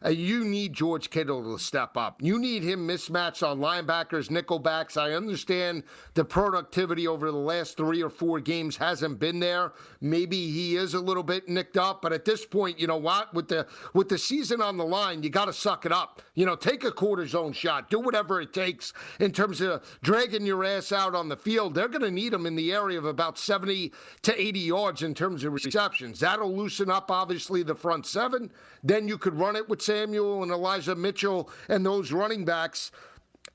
[0.05, 2.21] uh, you need George Kittle to step up.
[2.21, 4.97] You need him mismatched on linebackers, nickelbacks.
[4.97, 5.83] I understand
[6.13, 9.73] the productivity over the last three or four games hasn't been there.
[10.01, 13.33] Maybe he is a little bit nicked up, but at this point, you know what?
[13.33, 16.21] With the with the season on the line, you got to suck it up.
[16.35, 20.45] You know, take a quarter zone shot, do whatever it takes in terms of dragging
[20.45, 21.73] your ass out on the field.
[21.73, 23.91] They're going to need him in the area of about 70
[24.23, 26.19] to 80 yards in terms of receptions.
[26.19, 28.51] That'll loosen up, obviously, the front seven.
[28.87, 32.89] Then you could run it with Samuel and Elijah Mitchell and those running backs.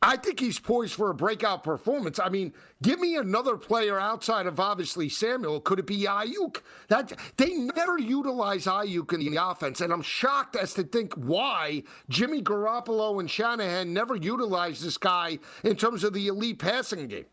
[0.03, 2.18] I think he's poised for a breakout performance.
[2.18, 2.53] I mean,
[2.83, 5.61] give me another player outside of obviously Samuel.
[5.61, 6.61] Could it be Aiyuk?
[6.89, 11.85] That they never utilize Aiyuk in the offense, and I'm shocked as to think why
[12.11, 17.26] Jimmy Garoppolo and Shanahan never utilized this guy in terms of the elite passing game.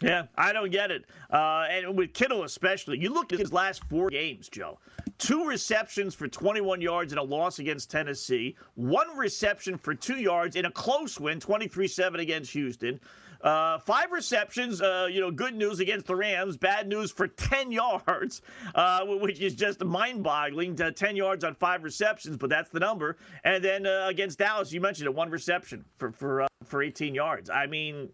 [0.00, 1.04] Yeah, I don't get it.
[1.30, 4.78] Uh, and with Kittle especially, you look at his last four games, Joe.
[5.18, 8.56] Two receptions for 21 yards in a loss against Tennessee.
[8.74, 12.98] One reception for two yards in a close win, 23-7 against Houston.
[13.42, 17.72] Uh, five receptions, uh, you know, good news against the Rams, bad news for 10
[17.72, 18.40] yards,
[18.74, 20.76] uh, which is just mind boggling.
[20.76, 23.16] 10 yards on five receptions, but that's the number.
[23.44, 27.14] And then uh, against Dallas, you mentioned it, one reception for, for, uh, for 18
[27.14, 27.50] yards.
[27.50, 28.10] I mean,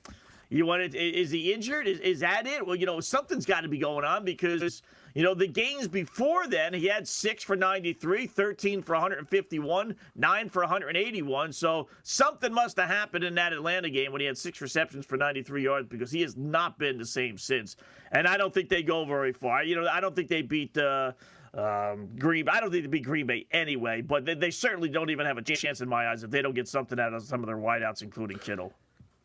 [0.50, 0.94] you want it?
[0.94, 1.86] Is he injured?
[1.86, 2.66] Is, is that it?
[2.66, 4.82] Well, you know, something's got to be going on because,
[5.14, 10.48] you know, the games before then, he had six for 93, 13 for 151, nine
[10.48, 11.52] for 181.
[11.52, 15.18] So something must have happened in that Atlanta game when he had six receptions for
[15.18, 17.76] 93 yards because he has not been the same since.
[18.12, 19.64] And I don't think they go very far.
[19.64, 20.76] You know, I don't think they beat.
[20.76, 21.12] Uh,
[21.54, 22.46] um, Green.
[22.48, 25.38] I don't think they beat Green Bay anyway, but they, they, certainly don't even have
[25.38, 27.56] a chance in my eyes if they don't get something out of some of their
[27.56, 28.74] wideouts, including Kittle.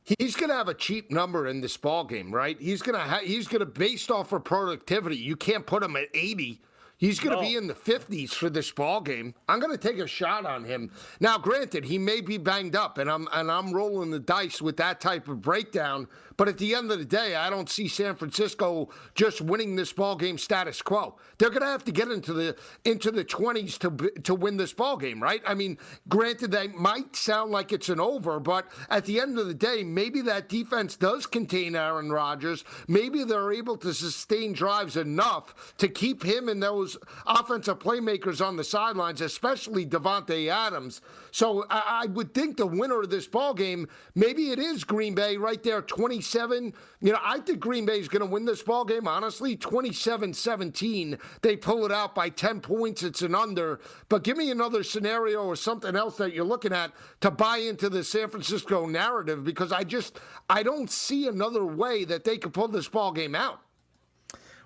[0.03, 2.59] He's going to have a cheap number in this ball game, right?
[2.59, 5.15] He's going to ha- he's going to based off of productivity.
[5.15, 6.61] You can't put him at 80.
[6.97, 7.47] He's going to no.
[7.47, 9.33] be in the 50s for this ball game.
[9.49, 10.91] I'm going to take a shot on him.
[11.19, 14.77] Now, granted, he may be banged up, and I'm and I'm rolling the dice with
[14.77, 16.07] that type of breakdown.
[16.37, 19.93] But at the end of the day, I don't see San Francisco just winning this
[19.93, 21.15] ball game status quo.
[21.37, 22.55] They're going to have to get into the
[22.85, 25.41] into the 20s to to win this ball game, right?
[25.45, 25.77] I mean,
[26.09, 29.83] granted, that might sound like it's an over, but at the end of the day,
[29.83, 32.63] maybe that defense does contain Aaron Rodgers.
[32.87, 38.55] Maybe they're able to sustain drives enough to keep him and those offensive playmakers on
[38.55, 41.01] the sidelines, especially Davante Adams.
[41.31, 45.15] So I, I would think the winner of this ball game, maybe it is Green
[45.15, 46.73] Bay right there, 20 27.
[47.01, 49.55] You know, I think Green Bay is going to win this ball game, honestly.
[49.55, 51.17] 27 17.
[51.41, 53.03] They pull it out by 10 points.
[53.03, 53.79] It's an under.
[54.09, 57.89] But give me another scenario or something else that you're looking at to buy into
[57.89, 60.19] the San Francisco narrative because I just,
[60.49, 63.59] I don't see another way that they could pull this ball game out.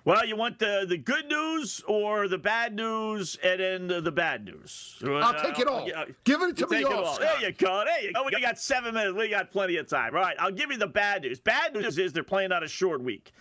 [0.07, 4.09] Well, you want the, the good news or the bad news and then the, the
[4.09, 4.95] bad news?
[5.05, 5.85] I'll take it all.
[5.93, 7.03] Uh, give it to me all.
[7.03, 7.19] all.
[7.19, 7.83] There you go.
[7.85, 8.23] There you go.
[8.23, 9.17] We got seven minutes.
[9.17, 10.15] We got plenty of time.
[10.15, 11.41] All right, I'll give you the bad news.
[11.41, 13.33] Bad news is they're playing on a short week.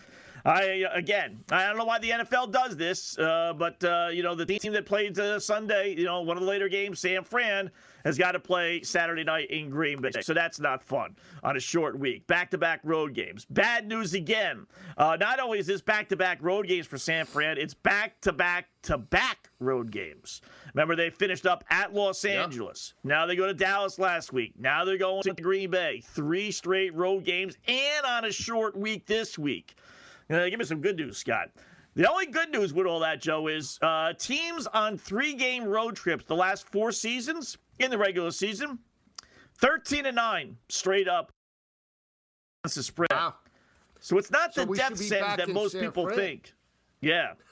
[0.43, 4.35] I again, I don't know why the NFL does this, uh, but uh, you know
[4.35, 7.71] the team that played uh, Sunday, you know, one of the later games, San Fran,
[8.07, 10.11] has got to play Saturday night in Green Bay.
[10.21, 12.25] So that's not fun on a short week.
[12.25, 13.45] Back to back road games.
[13.49, 14.65] Bad news again.
[14.97, 18.21] Uh, not only is this back to back road games for San Fran, it's back
[18.21, 20.41] to back to back road games.
[20.73, 22.93] Remember, they finished up at Los Angeles.
[23.03, 23.09] Yep.
[23.09, 24.53] Now they go to Dallas last week.
[24.57, 26.01] Now they're going to Green Bay.
[26.05, 29.75] Three straight road games and on a short week this week.
[30.29, 31.49] Uh, give me some good news, Scott.
[31.97, 35.95] The only good news with all that, Joe, is uh, teams on three game road
[35.95, 38.77] trips the last four seasons in the regular season.
[39.55, 41.31] 13 and 9 straight up.
[42.63, 43.09] That's the spread.
[43.11, 43.33] Wow.
[43.99, 46.15] So it's not so the death sentence that most San people Fran.
[46.15, 46.53] think.
[47.01, 47.33] Yeah.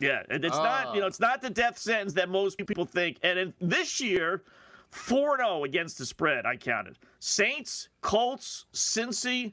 [0.00, 0.22] yeah.
[0.30, 0.62] It's uh.
[0.62, 3.18] not, you know, it's not the death sentence that most people think.
[3.22, 4.44] And in, this year,
[4.92, 6.98] 4 0 against the spread, I counted.
[7.18, 9.52] Saints, Colts, Cincy,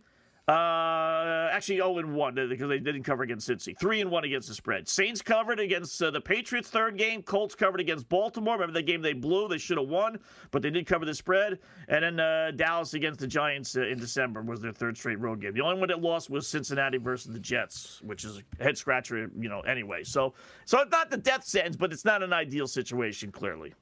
[0.50, 3.78] uh, actually, 0 and 1 because they didn't cover against Cincy.
[3.80, 4.88] 3 and 1 against the spread.
[4.88, 7.22] Saints covered against uh, the Patriots third game.
[7.22, 8.56] Colts covered against Baltimore.
[8.56, 9.48] Remember the game they blew?
[9.48, 10.18] They should have won,
[10.50, 11.60] but they did cover the spread.
[11.88, 15.40] And then uh, Dallas against the Giants uh, in December was their third straight road
[15.40, 15.54] game.
[15.54, 19.30] The only one that lost was Cincinnati versus the Jets, which is a head scratcher,
[19.40, 19.62] you know.
[19.62, 20.34] Anyway, so
[20.66, 23.76] so it's not the death sentence, but it's not an ideal situation, clearly.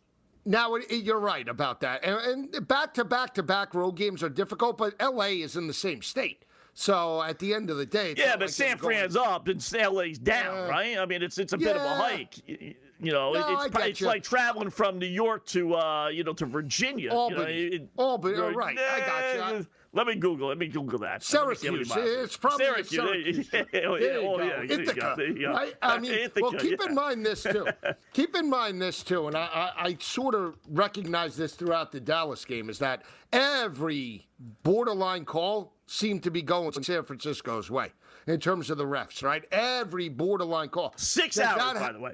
[0.45, 4.78] Now you're right about that, and back to back to back road games are difficult.
[4.78, 6.45] But LA is in the same state.
[6.80, 9.28] So at the end of the day, yeah, but like San Fran's going...
[9.28, 10.99] up and LA's down, uh, right?
[10.99, 11.69] I mean, it's it's a yeah.
[11.69, 12.38] bit of a hike.
[12.47, 14.05] You know, No, it's, I pro- get it's you.
[14.05, 17.09] like traveling from New York to uh, you know to Virginia.
[17.09, 17.53] Albany.
[17.57, 19.67] You know, it- Albany, you're- oh, right, I got you.
[19.98, 20.50] Let me Google.
[20.50, 21.28] Let me Google that.
[21.34, 22.14] Let me see how many Syracuse.
[22.14, 22.38] it is.
[22.38, 22.89] Probably Syracuse.
[23.50, 23.50] Syracuse.
[23.52, 24.43] Yeah, oh, There you oh, go.
[24.43, 24.84] yeah, there you go.
[24.84, 25.52] Ithaca, There you go.
[25.54, 25.74] right?
[25.82, 26.86] I mean, well, keep yeah.
[26.89, 27.68] in mind this too.
[28.14, 32.00] keep in mind this too, and I, I, I sort of recognize this throughout the
[32.00, 34.28] Dallas game is that every
[34.62, 37.91] borderline call seemed to be going San Francisco's way
[38.28, 39.45] in terms of the refs, right?
[39.52, 40.93] Every borderline call.
[40.95, 42.14] Six hours, by the way.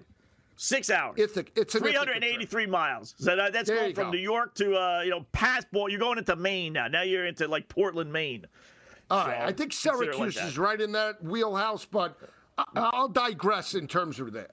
[0.55, 1.15] Six hours.
[1.17, 3.15] It's an it's 383 miles.
[3.17, 4.11] So that, that's There going from go.
[4.11, 5.67] New York to uh, you know past.
[5.71, 6.87] Well, you're going into Maine now.
[6.87, 8.45] Now you're into like Portland, Maine.
[9.09, 10.47] All right, So, I think like Syracuse that.
[10.47, 12.17] is right in that wheelhouse, but
[12.57, 14.51] I, I'll digress in terms of that.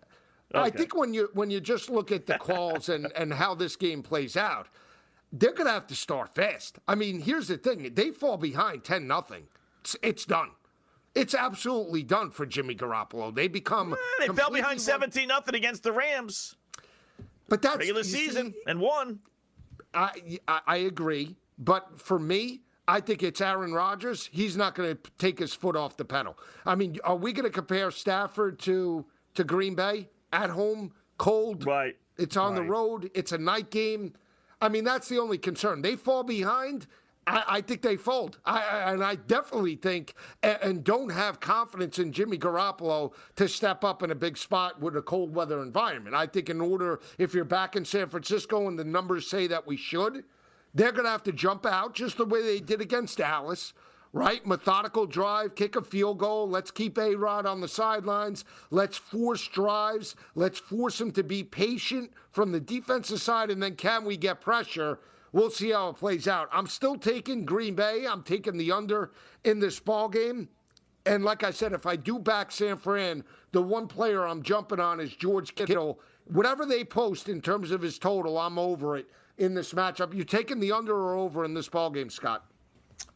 [0.52, 3.76] I think when you when you just look at the calls and and how this
[3.76, 4.68] game plays out,
[5.32, 6.78] they're going to have to start fast.
[6.88, 9.44] I mean, here's the thing: they fall behind ten nothing.
[9.82, 10.50] It's, it's done.
[11.14, 13.34] It's absolutely done for Jimmy Garoppolo.
[13.34, 16.54] They become Eh, They fell behind one- 17 nothing against the Rams
[17.48, 19.20] But that's regular you see, season and won.
[19.92, 24.28] I, I I agree, but for me, I think it's Aaron Rodgers.
[24.32, 26.38] He's not going to take his foot off the pedal.
[26.64, 29.04] I mean, are we going to compare Stafford to
[29.34, 31.66] to Green Bay at home, cold?
[31.66, 31.96] Right.
[32.18, 33.10] It's on the road.
[33.14, 34.12] It's a night game.
[34.62, 35.82] I mean, that's the only concern.
[35.82, 36.86] They fall behind.
[37.26, 38.38] I, I think they fold.
[38.44, 43.48] I, I, and I definitely think and, and don't have confidence in Jimmy Garoppolo to
[43.48, 46.14] step up in a big spot with a cold weather environment.
[46.14, 49.66] I think in order, if you're back in San Francisco and the numbers say that
[49.66, 50.24] we should,
[50.74, 53.72] they're going to have to jump out just the way they did against Dallas.
[54.12, 54.44] Right?
[54.44, 56.48] Methodical drive, kick a field goal.
[56.48, 58.44] Let's keep A Rod on the sidelines.
[58.70, 60.16] Let's force drives.
[60.34, 63.52] Let's force him to be patient from the defensive side.
[63.52, 64.98] And then can we get pressure?
[65.32, 66.48] We'll see how it plays out.
[66.52, 68.06] I'm still taking Green Bay.
[68.06, 69.12] I'm taking the under
[69.44, 70.48] in this ball game.
[71.06, 74.80] And like I said, if I do back San Fran, the one player I'm jumping
[74.80, 76.00] on is George Kittle.
[76.26, 79.06] Whatever they post in terms of his total, I'm over it
[79.38, 80.14] in this matchup.
[80.14, 82.44] You taking the under or over in this ball game, Scott?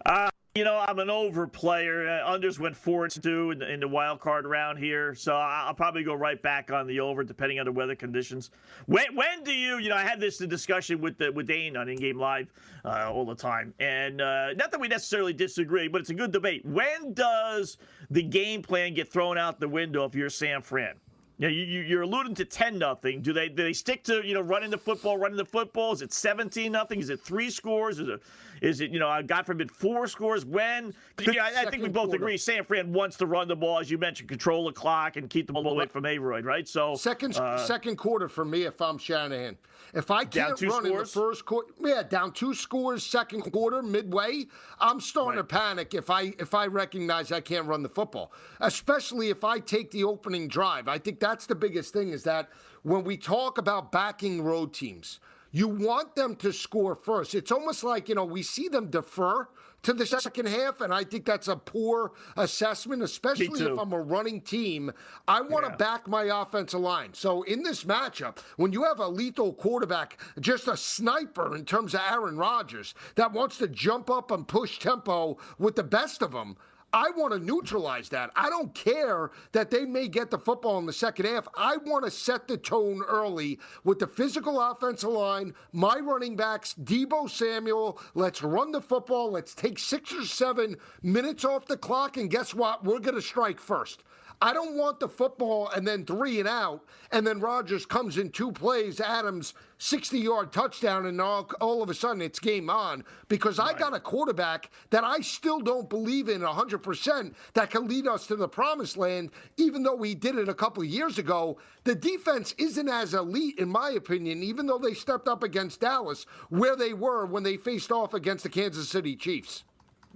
[0.06, 2.08] Uh, You know, I'm an over player.
[2.08, 5.34] Uh, unders went four and two in the, in the wild card round here, so
[5.34, 8.52] I'll probably go right back on the over, depending on the weather conditions.
[8.86, 9.78] When when do you?
[9.78, 12.52] You know, I had this discussion with the, with Dane on In Game Live
[12.84, 16.30] uh, all the time, and uh, not that we necessarily disagree, but it's a good
[16.30, 16.64] debate.
[16.64, 17.76] When does
[18.10, 20.94] the game plan get thrown out the window if you're San Fran?
[21.36, 23.20] Know, you, you- you're alluding to ten nothing.
[23.22, 25.92] Do they do they stick to you know running the football, running the football?
[25.92, 27.00] Is it seventeen nothing?
[27.00, 27.98] Is it three scores?
[27.98, 28.20] Is it
[28.62, 30.44] is it you know God forbid four scores?
[30.44, 30.94] When?
[31.20, 32.16] Yeah, I, I think we both quarter.
[32.16, 32.36] agree.
[32.36, 35.46] San Fran wants to run the ball, as you mentioned, control the clock and keep
[35.46, 36.66] the ball away from A Rod, right?
[36.66, 39.56] So Second uh, second quarter for me if I'm Shanahan.
[39.92, 44.46] If I can't run in the first quarter, yeah, down two scores, second quarter, midway,
[44.80, 45.48] I'm starting Right.
[45.48, 48.32] to panic if I if I recognize I can't run the football.
[48.60, 50.88] Especially if I take the opening drive.
[50.88, 52.48] I think that's the biggest thing is that
[52.82, 55.20] when we talk about backing road teams,
[55.54, 57.32] you want them to score first.
[57.32, 59.48] It's almost like, you know, we see them defer
[59.84, 63.78] to the second half, and I think that's a poor assessment, especially if.
[63.78, 64.90] I'm a running team.
[65.28, 65.76] I want to Yeah.
[65.76, 67.14] back my offensive line.
[67.14, 71.94] So in this matchup, when you have a lethal quarterback, just a sniper in terms
[71.94, 76.32] of Aaron Rodgers, that wants to jump up and push tempo with the best of
[76.32, 76.56] them.
[76.94, 78.30] I want to neutralize that.
[78.36, 81.48] I don't care that they may get the football in the second half.
[81.56, 86.72] I want to set the tone early with the physical offensive line, my running backs,
[86.74, 87.98] Deebo Samuel.
[88.14, 89.32] Let's run the football.
[89.32, 92.16] Let's take six or seven minutes off the clock.
[92.16, 92.84] And guess what?
[92.84, 94.04] We're going to strike first.
[94.44, 98.28] I don't want the football and then three and out, and then Rodgers comes in
[98.28, 103.04] two plays, Adams 60 yard touchdown, and all, all of a sudden it's game on
[103.28, 108.06] because I got a quarterback that I still don't believe in 100% that can lead
[108.06, 111.56] us to the promised land, even though we did it a couple of years ago.
[111.84, 116.26] The defense isn't as elite, in my opinion, even though they stepped up against Dallas,
[116.50, 119.64] where they were when they faced off against the Kansas City Chiefs.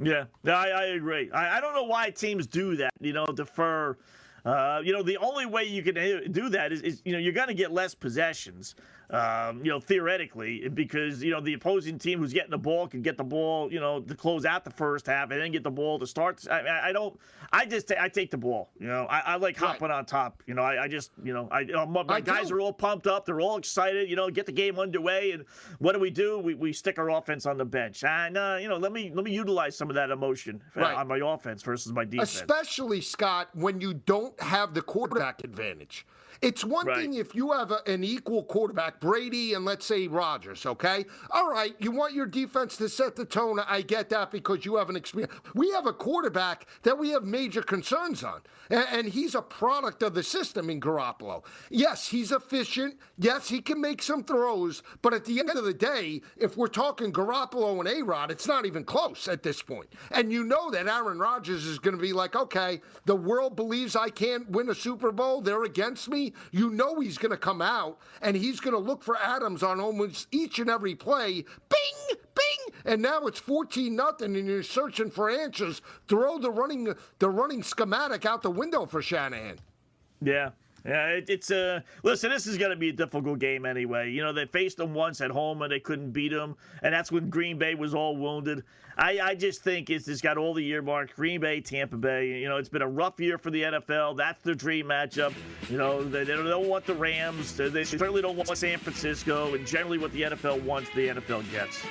[0.00, 1.30] Yeah, I, I agree.
[1.32, 2.92] I, I don't know why teams do that.
[3.00, 3.96] You know, defer.
[4.44, 7.18] Uh, you know, the only way you can uh, do that is, is you know,
[7.18, 8.74] you're going to get less possessions.
[9.10, 13.00] Um, you know, theoretically, because you know the opposing team who's getting the ball can
[13.00, 15.70] get the ball, you know, to close out the first half and then get the
[15.70, 16.46] ball to start.
[16.50, 17.18] I, I- don't.
[17.50, 18.68] I just I take the ball.
[18.78, 19.68] You know, I, I like Right.
[19.70, 20.42] hopping on top.
[20.46, 22.56] You know, I, I just you know I uh, my, my guys do.
[22.56, 23.24] are all pumped up.
[23.24, 24.10] They're all excited.
[24.10, 25.30] You know, get the game underway.
[25.32, 25.46] And
[25.78, 26.38] what do we do?
[26.38, 28.04] We, we stick our offense on the bench.
[28.04, 30.94] And uh, you know, let me let me utilize some of that emotion uh, Right.
[30.98, 32.34] on my offense versus my defense.
[32.34, 36.06] Especially, Scott, when you don't don't have the quarterback advantage.
[36.40, 36.96] It's one Right.
[36.98, 41.04] thing if you have a, an equal quarterback, Brady and let's say Rodgers, okay?
[41.32, 43.58] All right, you want your defense to set the tone.
[43.66, 45.32] I get that because you have an experience.
[45.54, 50.02] We have a quarterback that we have major concerns on, and, and he's a product
[50.02, 51.42] of the system in Garoppolo.
[51.70, 52.96] Yes, he's efficient.
[53.18, 56.68] Yes, he can make some throws, but at the end of the day, if we're
[56.68, 59.88] talking Garoppolo and A Rod, it's not even close at this point.
[60.12, 63.96] And you know that Aaron Rodgers is going to be like, okay, the world believes
[63.96, 65.40] I can't win a Super Bowl.
[65.40, 66.27] They're against me.
[66.50, 69.80] You know he's going to come out and he's going to look for Adams on
[69.80, 71.44] almost each and every play.
[71.68, 75.82] Bing, bing, and now it's fourteen nothing, and you're searching for answers.
[76.08, 79.58] Throw the running the running schematic out the window for Shanahan.
[80.20, 80.50] Yeah.
[80.88, 82.30] Yeah, it, it's a listen.
[82.30, 84.10] This is going to be a difficult game anyway.
[84.10, 87.12] You know they faced them once at home and they couldn't beat them, and that's
[87.12, 88.64] when Green Bay was all wounded.
[88.96, 91.12] I, I just think it's, it's got all the year earmarks.
[91.14, 92.40] Green Bay, Tampa Bay.
[92.40, 94.16] You know it's been a rough year for the NFL.
[94.16, 95.34] That's their dream matchup.
[95.68, 97.54] You know they, they don't want the Rams.
[97.54, 99.54] They certainly don't want San Francisco.
[99.54, 101.82] And generally, what the NFL wants, the NFL gets.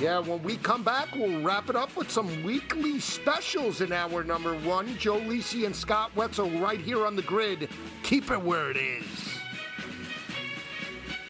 [0.00, 4.24] Yeah, when we come back, we'll wrap it up with some weekly specials in hour
[4.24, 4.96] number one.
[4.98, 7.68] Joe Lisi and Scott Wetzel right here on the grid.
[8.02, 9.04] Keep it where it is.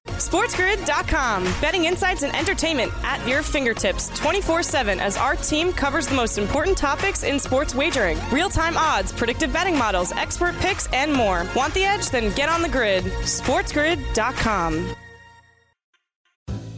[0.07, 1.45] SportsGrid.com.
[1.61, 6.39] Betting insights and entertainment at your fingertips 24 7 as our team covers the most
[6.39, 11.47] important topics in sports wagering real time odds, predictive betting models, expert picks, and more.
[11.55, 12.09] Want the edge?
[12.11, 13.05] Then get on the grid.
[13.05, 14.97] SportsGrid.com.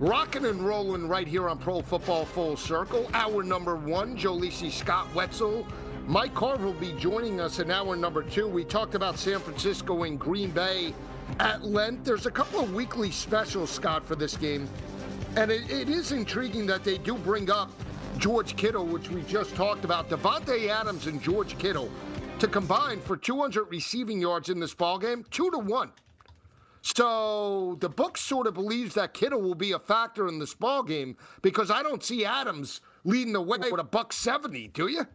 [0.00, 3.06] Rocking and rolling right here on Pro Football Full Circle.
[3.12, 5.66] Hour number one, Joe Lisi, Scott Wetzel.
[6.06, 8.48] Mike Carver will be joining us in hour number two.
[8.48, 10.94] We talked about San Francisco and Green Bay
[11.38, 12.04] at length.
[12.04, 14.66] There's a couple of weekly specials, Scott, for this game.
[15.36, 17.70] And it, it is intriguing that they do bring up
[18.16, 20.08] George Kittle, which we just talked about.
[20.08, 21.90] Davante Adams and George Kittle
[22.38, 25.92] to combine for 200 receiving yards in this ballgame, two to one.
[26.82, 30.82] So the book sort of believes that Kittle will be a factor in this ball
[30.82, 34.68] game because I don't see Adams leading the way with a buck seventy.
[34.68, 35.06] Do you?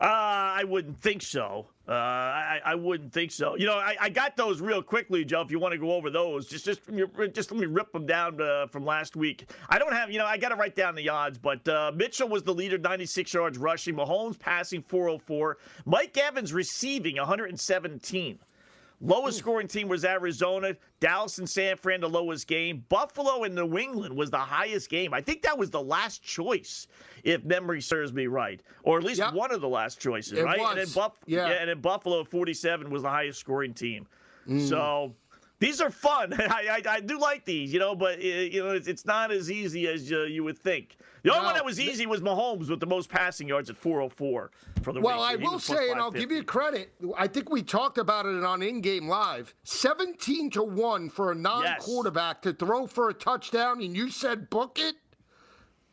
[0.00, 1.66] Uh, I wouldn't think so.
[1.86, 3.56] Uh, I, I wouldn't think so.
[3.56, 5.42] You know, I, I got those real quickly, Joe.
[5.42, 6.80] If you want to go over those, just just
[7.34, 9.50] just let me rip them down uh, from last week.
[9.68, 12.28] I don't have, you know, I got to write down the odds, but uh, Mitchell
[12.28, 13.94] was the leader, 96 yards rushing.
[13.94, 15.58] Mahomes passing 404.
[15.84, 18.38] Mike Evans receiving 117.
[19.02, 20.76] Lowest scoring team was Arizona.
[21.00, 22.84] Dallas and San Fran, the lowest game.
[22.90, 25.14] Buffalo and New England was the highest game.
[25.14, 26.86] I think that was the last choice,
[27.24, 29.32] if memory serves me right, or at least Yep.
[29.32, 30.58] one of the last choices, It right?
[30.58, 30.94] And was.
[30.94, 31.48] then Buff- Yeah.
[31.48, 34.06] and then Buffalo, 47 was the highest scoring team.
[34.46, 34.68] Mm.
[34.68, 35.14] So
[35.60, 36.32] these are fun.
[36.38, 39.30] I, I, I do like these, you know, but uh, you know it's, it's not
[39.30, 40.96] as easy as uh, you would think.
[41.22, 41.46] The only No.
[41.46, 44.50] one that was easy was Mahomes with the most passing yards at 404
[44.82, 45.20] for the Well.
[45.20, 46.92] I will say, and I'll give you credit.
[47.16, 49.54] I think we talked about it on In Game Live.
[49.62, 54.78] Seventeen to one for a non-quarterback to throw for a touchdown, and you said book
[54.80, 54.96] it.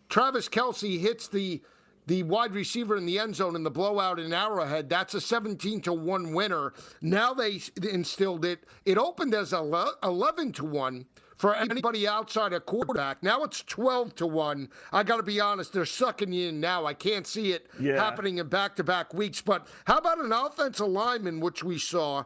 [0.10, 1.62] Travis Kelce hits the
[2.08, 4.90] the wide receiver in the end zone in the blowout in Arrowhead.
[4.90, 6.74] That's a 17 to 1 winner.
[7.02, 8.64] Now they instilled it.
[8.86, 11.06] It opened as ele- 11 to 1
[11.36, 13.22] for anybody outside a quarterback.
[13.22, 14.70] Now it's 12 to 1.
[14.92, 16.86] I got to be honest, they're sucking you in now.
[16.86, 18.02] I can't see it Yeah.
[18.04, 19.42] happening in back to back weeks.
[19.42, 22.24] But how about an offensive lineman, which we saw?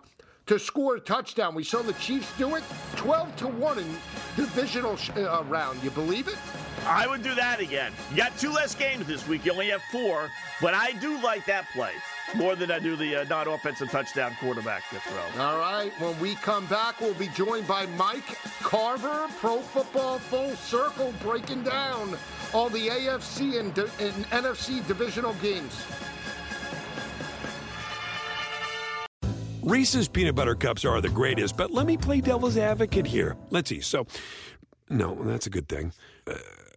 [0.48, 2.64] To score a touchdown, we saw the Chiefs do it,
[2.96, 3.98] twelve to one in
[4.36, 5.82] divisional sh- uh, round.
[5.84, 6.36] You believe it?
[6.86, 7.92] I would do that again.
[8.12, 9.46] You got two less games this week.
[9.46, 10.30] You only have four,
[10.62, 11.92] but I do like that play
[12.36, 15.44] more than I do the uh, non-offensive touchdown quarterback to throw.
[15.44, 20.56] All right, when we come back, we'll be joined by Mike Carver, Pro Football Full
[20.56, 22.18] Circle, breaking down
[22.54, 25.84] all the AFC and, di- and NFC divisional games.
[29.62, 33.36] Reese's peanut butter cups are the greatest, but let me play devil's advocate here.
[33.52, 33.80] Let's see.
[33.82, 34.08] So,
[34.90, 35.94] No, that's a good thing.
[36.28, 36.34] Uh,